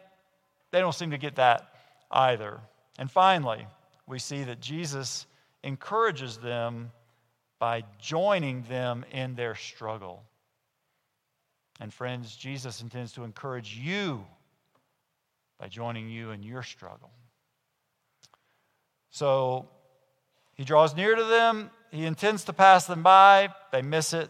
they 0.73 0.81
don't 0.81 0.95
seem 0.95 1.13
to 1.13 1.19
get 1.19 1.37
that 1.37 1.74
either. 2.15 2.61
And 2.99 3.11
finally, 3.11 3.67
we 4.07 4.19
see 4.19 4.45
that 4.45 4.61
Jesus 4.61 5.27
encourages 5.63 6.39
them 6.39 6.93
by 7.59 7.85
joining 8.01 8.63
them 8.63 9.05
in 9.11 9.35
their 9.35 9.55
struggle. 9.55 10.23
And 11.81 11.93
friends, 11.93 12.37
Jesus 12.37 12.81
intends 12.81 13.13
to 13.13 13.25
encourage 13.25 13.77
you 13.77 14.25
by 15.59 15.69
joining 15.69 16.09
you 16.09 16.31
in 16.31 16.43
your 16.43 16.63
struggle. 16.63 17.11
So 19.11 19.69
he 20.55 20.65
draws 20.65 20.95
near 20.95 21.15
to 21.15 21.25
them. 21.25 21.71
He 21.91 22.05
intends 22.05 22.45
to 22.45 22.53
pass 22.53 22.87
them 22.87 23.03
by. 23.03 23.49
They 23.73 23.83
miss 23.83 24.13
it. 24.13 24.29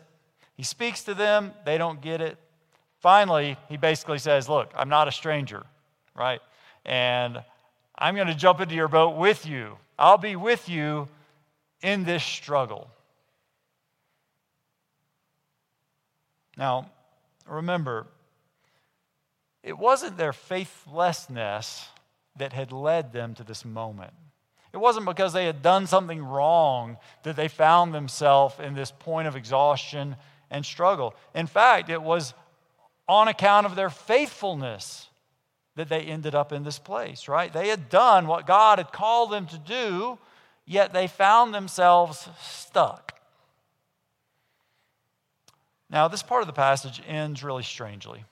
He 0.57 0.63
speaks 0.63 1.03
to 1.05 1.15
them. 1.15 1.53
They 1.65 1.79
don't 1.79 2.01
get 2.01 2.21
it. 2.21 2.39
Finally, 3.01 3.57
he 3.69 3.77
basically 3.77 4.19
says, 4.19 4.49
Look, 4.49 4.73
I'm 4.77 4.89
not 4.89 5.09
a 5.09 5.13
stranger, 5.13 5.65
right? 6.15 6.41
And 6.85 7.43
I'm 7.97 8.15
going 8.15 8.27
to 8.27 8.35
jump 8.35 8.61
into 8.61 8.75
your 8.75 8.89
boat 8.89 9.17
with 9.17 9.47
you. 9.47 9.77
I'll 9.99 10.19
be 10.19 10.37
with 10.37 10.69
you 10.69 11.09
in 11.83 12.05
this 12.05 12.25
struggle. 12.25 12.89
Now, 16.57 16.91
remember, 17.49 18.07
it 19.63 19.79
wasn't 19.79 20.17
their 20.17 20.33
faithlessness 20.33 21.89
that 22.37 22.53
had 22.53 22.73
led 22.73 23.13
them 23.13 23.35
to 23.35 23.45
this 23.45 23.65
moment. 23.65 24.13
It 24.73 24.79
wasn't 24.79 25.07
because 25.07 25.33
they 25.33 25.47
had 25.47 25.63
done 25.63 25.87
something 25.87 26.23
wrong 26.23 26.99
that 27.23 27.37
they 27.37 27.49
found 27.49 27.95
themselves 27.95 28.57
in 28.59 28.75
this 28.75 28.91
point 28.91 29.29
of 29.29 29.37
exhaustion 29.37 30.17
and 30.51 30.67
struggle. 30.67 31.15
In 31.35 31.47
fact, 31.47 31.91
it 31.91 32.03
was 32.03 32.35
on 33.09 33.29
account 33.29 33.67
of 33.67 33.77
their 33.77 33.91
faithfulness 33.91 35.09
that 35.77 35.89
they 35.89 36.03
ended 36.03 36.35
up 36.35 36.53
in 36.53 36.63
this 36.63 36.79
place, 36.79 37.29
right? 37.29 37.53
They 37.53 37.69
had 37.69 37.89
done 37.89 38.27
what 38.27 38.47
God 38.47 38.79
had 38.79 38.93
called 38.93 39.31
them 39.31 39.47
to 39.47 39.59
do, 39.59 40.19
yet 40.65 40.93
they 40.93 41.07
found 41.07 41.53
themselves 41.53 42.29
stuck. 42.41 43.19
Now, 45.91 46.09
this 46.09 46.23
part 46.23 46.43
of 46.43 46.47
the 46.47 46.53
passage 46.53 47.03
ends 47.07 47.43
really 47.43 47.63
strangely. 47.63 48.25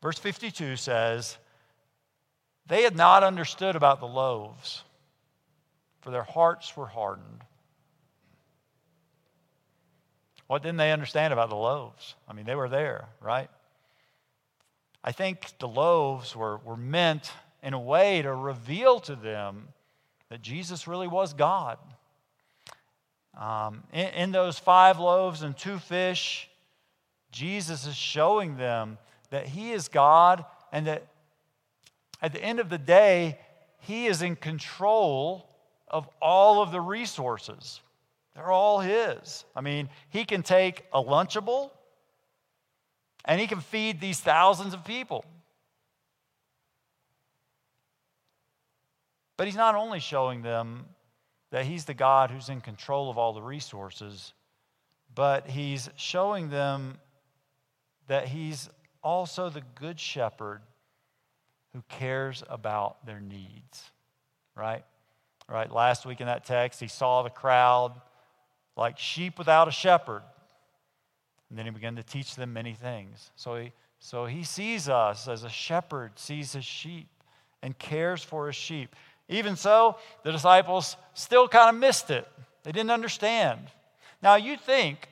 Verse 0.00 0.18
52 0.18 0.76
says, 0.76 1.36
they 2.66 2.82
had 2.82 2.96
not 2.96 3.24
understood 3.24 3.76
about 3.76 4.00
the 4.00 4.06
loaves, 4.06 4.82
for 6.00 6.10
their 6.10 6.22
hearts 6.22 6.76
were 6.76 6.86
hardened. 6.86 7.44
What 10.46 10.62
didn't 10.62 10.78
they 10.78 10.92
understand 10.92 11.32
about 11.32 11.48
the 11.48 11.56
loaves? 11.56 12.14
I 12.28 12.34
mean, 12.34 12.44
they 12.44 12.54
were 12.54 12.68
there, 12.68 13.08
right? 13.20 13.48
I 15.04 15.12
think 15.12 15.58
the 15.58 15.68
loaves 15.68 16.36
were, 16.36 16.58
were 16.58 16.76
meant 16.76 17.32
in 17.62 17.74
a 17.74 17.80
way 17.80 18.22
to 18.22 18.32
reveal 18.34 19.00
to 19.00 19.16
them 19.16 19.68
that 20.28 20.42
Jesus 20.42 20.86
really 20.86 21.08
was 21.08 21.34
God 21.34 21.78
Um, 23.36 23.82
in, 23.92 24.08
in 24.08 24.32
those 24.32 24.58
five 24.58 24.98
loaves 24.98 25.42
and 25.42 25.56
two 25.56 25.78
fish, 25.78 26.50
Jesus 27.30 27.86
is 27.86 27.96
showing 27.96 28.56
them 28.56 28.98
that 29.30 29.46
He 29.46 29.72
is 29.72 29.88
God 29.88 30.44
and 30.70 30.86
that 30.86 31.06
at 32.20 32.32
the 32.32 32.44
end 32.44 32.60
of 32.60 32.68
the 32.68 32.78
day, 32.78 33.38
He 33.80 34.06
is 34.06 34.22
in 34.22 34.36
control 34.36 35.48
of 35.88 36.08
all 36.20 36.62
of 36.62 36.72
the 36.72 36.80
resources. 36.80 37.80
They're 38.34 38.50
all 38.50 38.80
His. 38.80 39.44
I 39.56 39.60
mean, 39.62 39.88
He 40.10 40.24
can 40.24 40.42
take 40.42 40.84
a 40.92 41.02
Lunchable 41.02 41.70
and 43.24 43.40
He 43.40 43.46
can 43.46 43.60
feed 43.60 44.00
these 44.00 44.20
thousands 44.20 44.74
of 44.74 44.84
people. 44.84 45.24
But 49.36 49.46
He's 49.46 49.56
not 49.56 49.74
only 49.74 50.00
showing 50.00 50.42
them 50.42 50.86
that 51.50 51.66
He's 51.66 51.84
the 51.84 51.94
God 51.94 52.30
who's 52.30 52.48
in 52.48 52.60
control 52.60 53.10
of 53.10 53.18
all 53.18 53.32
the 53.32 53.42
resources, 53.42 54.32
but 55.14 55.46
He's 55.48 55.90
showing 55.96 56.50
them 56.50 56.98
that 58.08 58.28
He's 58.28 58.68
also 59.02 59.50
the 59.50 59.62
Good 59.74 59.98
Shepherd 59.98 60.62
who 61.72 61.82
cares 61.88 62.42
about 62.48 63.04
their 63.06 63.20
needs, 63.20 63.90
right? 64.54 64.84
Right, 65.48 65.70
last 65.70 66.06
week 66.06 66.20
in 66.20 66.26
that 66.28 66.44
text, 66.44 66.80
he 66.80 66.88
saw 66.88 67.22
the 67.22 67.30
crowd 67.30 68.00
like 68.76 68.98
sheep 68.98 69.38
without 69.38 69.68
a 69.68 69.72
shepherd. 69.72 70.22
And 71.52 71.58
then 71.58 71.66
he 71.66 71.70
began 71.70 71.96
to 71.96 72.02
teach 72.02 72.34
them 72.34 72.54
many 72.54 72.72
things. 72.72 73.30
So 73.36 73.56
he, 73.56 73.72
so 73.98 74.24
he 74.24 74.42
sees 74.42 74.88
us 74.88 75.28
as 75.28 75.44
a 75.44 75.50
shepherd 75.50 76.18
sees 76.18 76.54
his 76.54 76.64
sheep 76.64 77.08
and 77.60 77.78
cares 77.78 78.22
for 78.22 78.46
his 78.46 78.56
sheep. 78.56 78.96
Even 79.28 79.54
so, 79.54 79.98
the 80.22 80.32
disciples 80.32 80.96
still 81.12 81.46
kind 81.48 81.68
of 81.68 81.78
missed 81.78 82.10
it. 82.10 82.26
They 82.62 82.72
didn't 82.72 82.90
understand. 82.90 83.60
Now, 84.22 84.36
you 84.36 84.56
think, 84.56 85.10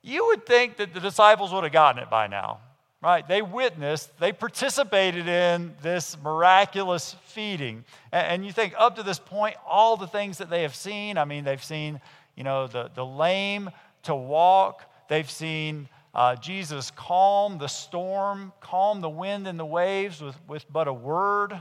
you 0.00 0.24
would 0.28 0.46
think 0.46 0.78
that 0.78 0.94
the 0.94 1.00
disciples 1.00 1.52
would 1.52 1.64
have 1.64 1.74
gotten 1.74 2.02
it 2.02 2.08
by 2.08 2.26
now 2.26 2.60
right? 3.02 3.28
They 3.28 3.42
witnessed, 3.42 4.18
they 4.18 4.32
participated 4.32 5.28
in 5.28 5.74
this 5.80 6.16
miraculous 6.24 7.14
feeding. 7.26 7.84
And, 8.10 8.44
you 8.44 8.50
think 8.50 8.74
up 8.76 8.96
to 8.96 9.04
this 9.04 9.18
point, 9.20 9.54
all 9.64 9.96
the 9.96 10.08
things 10.08 10.38
that 10.38 10.50
they 10.50 10.62
have 10.62 10.74
seen, 10.74 11.16
I 11.18 11.24
mean, 11.24 11.44
they've 11.44 11.62
seen, 11.62 12.00
you 12.34 12.42
know, 12.42 12.66
the, 12.66 12.90
the 12.96 13.06
lame 13.06 13.70
to 14.04 14.14
walk, 14.16 14.82
they've 15.08 15.30
seen 15.30 15.88
uh, 16.14 16.34
Jesus 16.36 16.90
calm 16.92 17.58
the 17.58 17.68
storm, 17.68 18.52
calm 18.60 19.00
the 19.00 19.08
wind 19.08 19.46
and 19.46 19.58
the 19.58 19.66
waves 19.66 20.20
with, 20.20 20.36
with 20.48 20.64
but 20.72 20.88
a 20.88 20.92
word. 20.92 21.60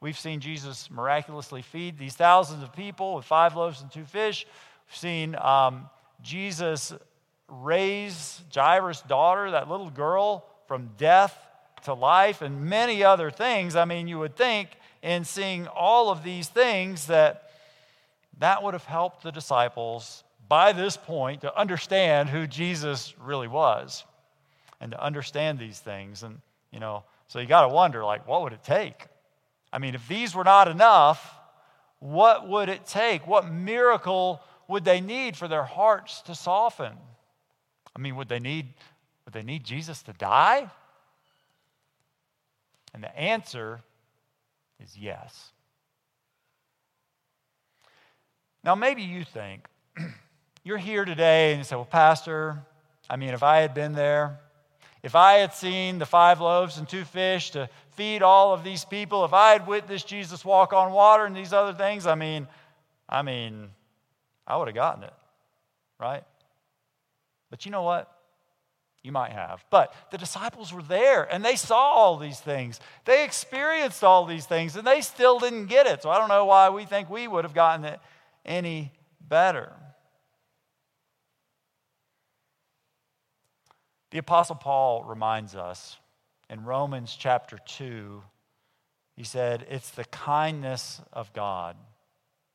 We've 0.00 0.18
seen 0.18 0.40
Jesus 0.40 0.90
miraculously 0.90 1.62
feed 1.62 1.98
these 1.98 2.14
thousands 2.14 2.62
of 2.62 2.72
people 2.74 3.14
with 3.14 3.24
five 3.24 3.56
loaves 3.56 3.80
and 3.80 3.90
two 3.90 4.04
fish. 4.04 4.46
We've 4.88 4.96
seen 4.96 5.36
um, 5.36 5.88
Jesus 6.22 6.92
raise 7.48 8.40
Jairus' 8.52 9.02
daughter, 9.02 9.52
that 9.52 9.70
little 9.70 9.90
girl, 9.90 10.44
from 10.66 10.90
death 10.98 11.38
to 11.84 11.94
life, 11.94 12.42
and 12.42 12.62
many 12.62 13.04
other 13.04 13.30
things. 13.30 13.76
I 13.76 13.84
mean, 13.84 14.08
you 14.08 14.18
would 14.18 14.36
think 14.36 14.70
in 15.02 15.24
seeing 15.24 15.68
all 15.68 16.10
of 16.10 16.24
these 16.24 16.48
things 16.48 17.06
that 17.06 17.50
that 18.38 18.62
would 18.62 18.74
have 18.74 18.84
helped 18.84 19.22
the 19.22 19.32
disciples 19.32 20.24
by 20.48 20.72
this 20.72 20.96
point 20.96 21.40
to 21.42 21.58
understand 21.58 22.28
who 22.28 22.46
Jesus 22.46 23.14
really 23.20 23.48
was 23.48 24.04
and 24.80 24.92
to 24.92 25.02
understand 25.02 25.58
these 25.58 25.78
things. 25.78 26.22
And, 26.22 26.40
you 26.70 26.80
know, 26.80 27.04
so 27.28 27.38
you 27.38 27.46
got 27.46 27.62
to 27.62 27.68
wonder, 27.68 28.04
like, 28.04 28.26
what 28.28 28.42
would 28.42 28.52
it 28.52 28.62
take? 28.62 29.06
I 29.72 29.78
mean, 29.78 29.94
if 29.94 30.06
these 30.08 30.34
were 30.34 30.44
not 30.44 30.68
enough, 30.68 31.34
what 31.98 32.48
would 32.48 32.68
it 32.68 32.86
take? 32.86 33.26
What 33.26 33.50
miracle 33.50 34.40
would 34.68 34.84
they 34.84 35.00
need 35.00 35.36
for 35.36 35.48
their 35.48 35.64
hearts 35.64 36.20
to 36.22 36.34
soften? 36.34 36.92
I 37.94 37.98
mean, 37.98 38.16
would 38.16 38.28
they 38.28 38.38
need, 38.38 38.74
would 39.24 39.34
they 39.34 39.42
need 39.42 39.64
Jesus 39.64 40.02
to 40.04 40.12
die? 40.12 40.70
And 42.94 43.02
the 43.02 43.18
answer 43.18 43.80
is 44.82 44.96
yes. 44.96 45.52
Now, 48.62 48.74
maybe 48.74 49.02
you 49.02 49.24
think, 49.24 49.66
you're 50.66 50.78
here 50.78 51.04
today 51.04 51.52
and 51.52 51.58
you 51.60 51.64
say, 51.64 51.76
Well, 51.76 51.84
Pastor, 51.84 52.58
I 53.08 53.14
mean, 53.14 53.34
if 53.34 53.44
I 53.44 53.58
had 53.58 53.72
been 53.72 53.92
there, 53.92 54.40
if 55.04 55.14
I 55.14 55.34
had 55.34 55.54
seen 55.54 56.00
the 56.00 56.06
five 56.06 56.40
loaves 56.40 56.76
and 56.76 56.88
two 56.88 57.04
fish 57.04 57.52
to 57.52 57.70
feed 57.90 58.20
all 58.20 58.52
of 58.52 58.64
these 58.64 58.84
people, 58.84 59.24
if 59.24 59.32
I 59.32 59.52
had 59.52 59.68
witnessed 59.68 60.08
Jesus 60.08 60.44
walk 60.44 60.72
on 60.72 60.90
water 60.90 61.24
and 61.24 61.36
these 61.36 61.52
other 61.52 61.72
things, 61.72 62.04
I 62.04 62.16
mean, 62.16 62.48
I 63.08 63.22
mean, 63.22 63.68
I 64.44 64.56
would 64.56 64.66
have 64.66 64.74
gotten 64.74 65.04
it, 65.04 65.12
right? 66.00 66.24
But 67.48 67.64
you 67.64 67.70
know 67.70 67.84
what? 67.84 68.12
You 69.04 69.12
might 69.12 69.30
have. 69.30 69.64
But 69.70 69.94
the 70.10 70.18
disciples 70.18 70.72
were 70.72 70.82
there 70.82 71.32
and 71.32 71.44
they 71.44 71.54
saw 71.54 71.78
all 71.78 72.16
these 72.16 72.40
things. 72.40 72.80
They 73.04 73.24
experienced 73.24 74.02
all 74.02 74.26
these 74.26 74.46
things 74.46 74.74
and 74.74 74.84
they 74.84 75.00
still 75.00 75.38
didn't 75.38 75.66
get 75.66 75.86
it. 75.86 76.02
So 76.02 76.10
I 76.10 76.18
don't 76.18 76.28
know 76.28 76.44
why 76.44 76.70
we 76.70 76.86
think 76.86 77.08
we 77.08 77.28
would 77.28 77.44
have 77.44 77.54
gotten 77.54 77.84
it 77.84 78.00
any 78.44 78.90
better. 79.20 79.72
The 84.16 84.20
Apostle 84.20 84.56
Paul 84.56 85.04
reminds 85.04 85.54
us 85.54 85.98
in 86.48 86.64
Romans 86.64 87.14
chapter 87.18 87.58
2, 87.66 88.22
he 89.14 89.24
said, 89.24 89.66
It's 89.68 89.90
the 89.90 90.06
kindness 90.06 91.02
of 91.12 91.34
God 91.34 91.76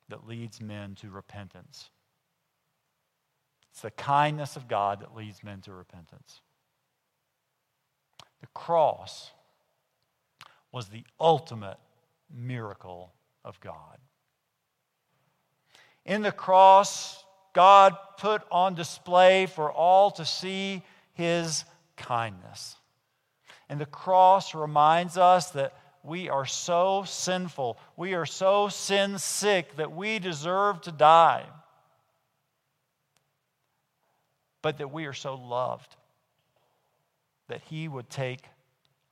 that 0.10 0.28
leads 0.28 0.60
men 0.60 0.96
to 1.02 1.12
repentance. 1.12 1.92
It's 3.70 3.82
the 3.82 3.92
kindness 3.92 4.56
of 4.56 4.68
God 4.68 5.02
that 5.02 5.16
leads 5.16 5.44
men 5.44 5.62
to 5.62 5.72
repentance. 5.72 6.42
The 8.40 8.48
cross 8.56 9.30
was 10.72 10.88
the 10.88 11.04
ultimate 11.20 11.78
miracle 12.36 13.14
of 13.46 13.60
God. 13.60 14.00
In 16.08 16.24
the 16.24 16.32
cross, 16.32 17.24
God 17.54 17.96
put 18.18 18.42
on 18.50 18.74
display 18.74 19.46
for 19.46 19.72
all 19.72 20.10
to 20.10 20.26
see 20.26 20.82
his 21.22 21.64
kindness. 21.98 22.76
And 23.70 23.80
the 23.80 23.86
cross 23.86 24.54
reminds 24.54 25.18
us 25.18 25.52
that 25.52 25.74
we 26.04 26.30
are 26.30 26.46
so 26.46 27.04
sinful, 27.06 27.78
we 27.96 28.16
are 28.16 28.26
so 28.26 28.70
sin 28.70 29.20
sick 29.20 29.76
that 29.78 29.92
we 29.92 30.20
deserve 30.20 30.82
to 30.82 30.92
die 30.92 31.46
but 34.62 34.78
that 34.78 34.92
we 34.92 35.06
are 35.06 35.14
so 35.14 35.36
loved 35.36 35.96
that 37.48 37.62
He 37.70 37.88
would 37.88 38.10
take 38.10 38.42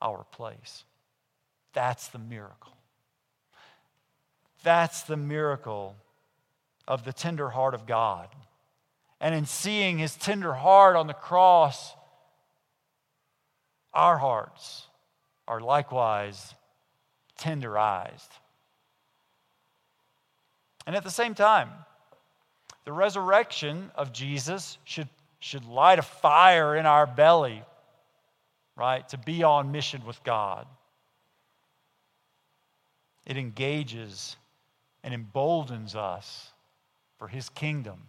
our 0.02 0.26
place. 0.32 0.84
That's 1.74 2.08
the 2.10 2.20
miracle. 2.20 2.74
That's 4.64 5.04
the 5.04 5.18
miracle 5.18 5.96
of 6.88 7.04
the 7.04 7.14
tender 7.14 7.50
heart 7.50 7.74
of 7.74 7.86
God. 7.86 8.30
And 9.20 9.36
in 9.36 9.46
seeing 9.46 9.98
His 9.98 10.16
tender 10.16 10.54
heart 10.54 10.96
on 10.96 11.08
the 11.08 11.14
cross, 11.14 11.94
our 13.94 14.18
hearts 14.18 14.88
are 15.48 15.60
likewise 15.60 16.54
tenderized. 17.40 18.30
And 20.86 20.96
at 20.96 21.04
the 21.04 21.12
same 21.12 21.36
time, 21.36 21.70
the 22.86 22.94
resurrection 22.94 23.92
of 23.96 24.12
Jesus 24.12 24.78
should 24.84 25.10
should 25.40 25.66
light 25.66 26.00
a 26.00 26.04
fire 26.04 26.76
in 26.76 26.86
our 26.86 27.08
belly, 27.08 27.64
right, 28.76 29.08
to 29.10 29.18
be 29.18 29.44
on 29.44 29.72
mission 29.72 30.06
with 30.06 30.22
God. 30.24 30.68
It 33.26 33.38
engages 33.38 34.36
and 35.04 35.14
emboldens 35.14 35.96
us 35.96 36.52
for 37.18 37.28
His 37.28 37.50
kingdom. 37.50 38.04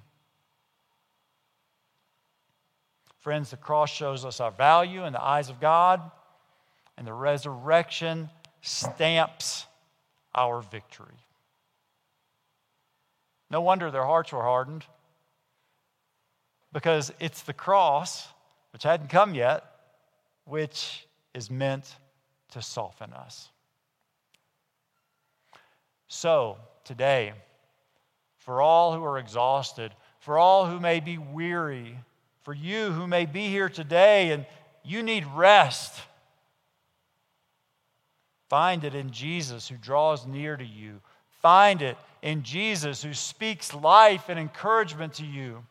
Friends, 3.20 3.50
the 3.50 3.56
cross 3.56 3.90
shows 3.90 4.24
us 4.24 4.40
our 4.40 4.50
value 4.50 5.04
in 5.04 5.12
the 5.12 5.22
eyes 5.22 5.50
of 5.50 5.60
God, 5.60 6.00
and 6.96 7.06
the 7.06 7.12
resurrection 7.12 8.30
stamps 8.62 9.66
our 10.34 10.62
victory. 10.62 11.18
No 13.50 13.60
wonder 13.60 13.90
their 13.90 14.04
hearts 14.04 14.32
were 14.32 14.42
hardened 14.42 14.84
because 16.72 17.12
it's 17.20 17.42
the 17.42 17.52
cross, 17.52 18.28
which 18.72 18.84
hadn't 18.84 19.08
come 19.08 19.34
yet, 19.34 19.64
which 20.44 21.06
is 21.34 21.50
meant 21.50 21.96
to 22.52 22.62
soften 22.62 23.12
us. 23.12 23.50
So, 26.08 26.58
today, 26.84 27.34
for 28.38 28.62
all 28.62 28.94
who 28.94 29.04
are 29.04 29.18
exhausted, 29.18 29.92
for 30.20 30.38
all 30.38 30.66
who 30.66 30.80
may 30.80 31.00
be 31.00 31.18
weary, 31.18 31.98
for 32.42 32.54
you 32.54 32.90
who 32.92 33.06
may 33.06 33.26
be 33.26 33.48
here 33.48 33.68
today 33.68 34.32
and 34.32 34.46
you 34.82 35.02
need 35.02 35.24
rest, 35.34 36.00
find 38.48 38.84
it 38.84 38.94
in 38.94 39.10
Jesus 39.10 39.68
who 39.68 39.76
draws 39.76 40.26
near 40.26 40.56
to 40.56 40.64
you, 40.64 41.00
Find 41.40 41.80
it 41.80 41.96
in 42.20 42.42
Jesus 42.42 43.02
who 43.02 43.14
speaks 43.14 43.74
life 43.74 44.28
and 44.28 44.38
encouragement 44.38 45.14
to 45.14 45.24
you. 45.24 45.64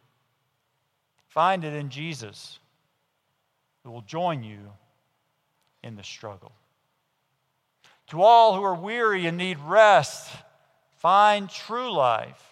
Find 1.27 1.63
it 1.63 1.73
in 1.73 1.89
Jesus 1.89 2.57
who 3.83 3.91
will 3.91 4.01
join 4.01 4.43
you 4.43 4.59
in 5.83 5.95
the 5.95 6.03
struggle. 6.03 6.51
To 8.07 8.23
all 8.23 8.55
who 8.55 8.63
are 8.63 8.75
weary 8.75 9.27
and 9.27 9.37
need 9.37 9.59
rest, 9.59 10.27
find 10.97 11.47
true 11.47 11.93
life 11.93 12.43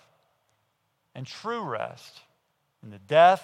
and 1.16 1.26
true 1.26 1.62
rest 1.62 2.22
in 2.84 2.92
the 2.92 3.00
death 3.00 3.44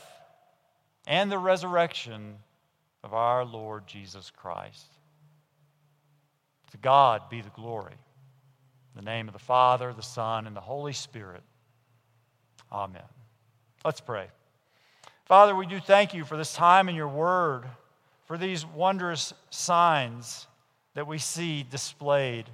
and 1.08 1.32
the 1.32 1.38
resurrection 1.38 2.36
of 3.04 3.14
our 3.14 3.44
Lord 3.46 3.88
Jesus 3.88 4.32
Christ. 4.36 4.86
To 6.72 6.78
God 6.78 7.30
be 7.30 7.42
the 7.42 7.50
glory. 7.50 7.94
In 7.94 9.04
the 9.04 9.12
name 9.12 9.28
of 9.28 9.34
the 9.34 9.40
Father, 9.40 9.94
the 9.94 10.02
Son, 10.02 10.48
and 10.48 10.56
the 10.56 10.62
Holy 10.62 10.94
Spirit. 10.94 11.44
Amen. 12.72 13.02
Let's 13.84 14.02
pray. 14.02 14.28
Father, 15.26 15.56
we 15.56 15.66
do 15.66 15.80
thank 15.80 16.14
you 16.14 16.24
for 16.26 16.38
this 16.38 16.54
time 16.54 16.90
in 16.90 16.96
your 16.96 17.08
word, 17.08 17.64
for 18.26 18.38
these 18.38 18.66
wondrous 18.66 19.34
signs 19.50 20.48
that 20.94 21.08
we 21.08 21.18
see 21.18 21.64
displayed. 21.64 22.46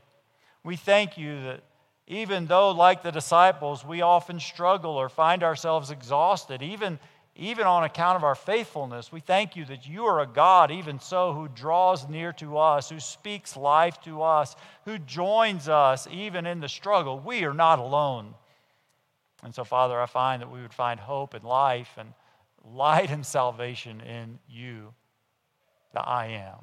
We 0.63 0.75
thank 0.75 1.17
you 1.17 1.41
that 1.43 1.61
even 2.07 2.47
though, 2.47 2.71
like 2.71 3.03
the 3.03 3.11
disciples, 3.11 3.85
we 3.85 4.01
often 4.01 4.39
struggle 4.39 4.91
or 4.91 5.09
find 5.09 5.43
ourselves 5.43 5.91
exhausted, 5.91 6.61
even, 6.61 6.99
even 7.39 7.65
on 7.65 7.85
account 7.85 8.17
of 8.17 8.25
our 8.25 8.35
faithfulness, 8.35 9.13
we 9.13 9.21
thank 9.21 9.55
you 9.55 9.63
that 9.65 9.87
you 9.87 10.05
are 10.05 10.19
a 10.19 10.27
God, 10.27 10.71
even 10.71 10.99
so, 10.99 11.33
who 11.33 11.47
draws 11.47 12.07
near 12.09 12.33
to 12.33 12.57
us, 12.57 12.89
who 12.89 12.99
speaks 12.99 13.55
life 13.55 14.01
to 14.01 14.21
us, 14.21 14.57
who 14.83 14.97
joins 14.97 15.69
us 15.69 16.05
even 16.11 16.45
in 16.45 16.59
the 16.59 16.67
struggle. 16.67 17.17
We 17.17 17.45
are 17.45 17.53
not 17.53 17.79
alone. 17.79 18.35
And 19.41 19.55
so, 19.55 19.63
Father, 19.63 19.99
I 19.99 20.05
find 20.05 20.41
that 20.41 20.51
we 20.51 20.61
would 20.61 20.73
find 20.73 20.99
hope 20.99 21.33
and 21.33 21.45
life 21.45 21.91
and 21.97 22.13
light 22.65 23.09
and 23.09 23.25
salvation 23.25 24.01
in 24.01 24.39
you, 24.49 24.93
the 25.93 26.01
I 26.01 26.25
am. 26.27 26.59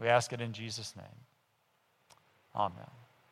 We 0.00 0.08
ask 0.08 0.32
it 0.32 0.40
in 0.40 0.52
Jesus' 0.52 0.96
name. 0.96 1.06
Amen. 2.56 3.01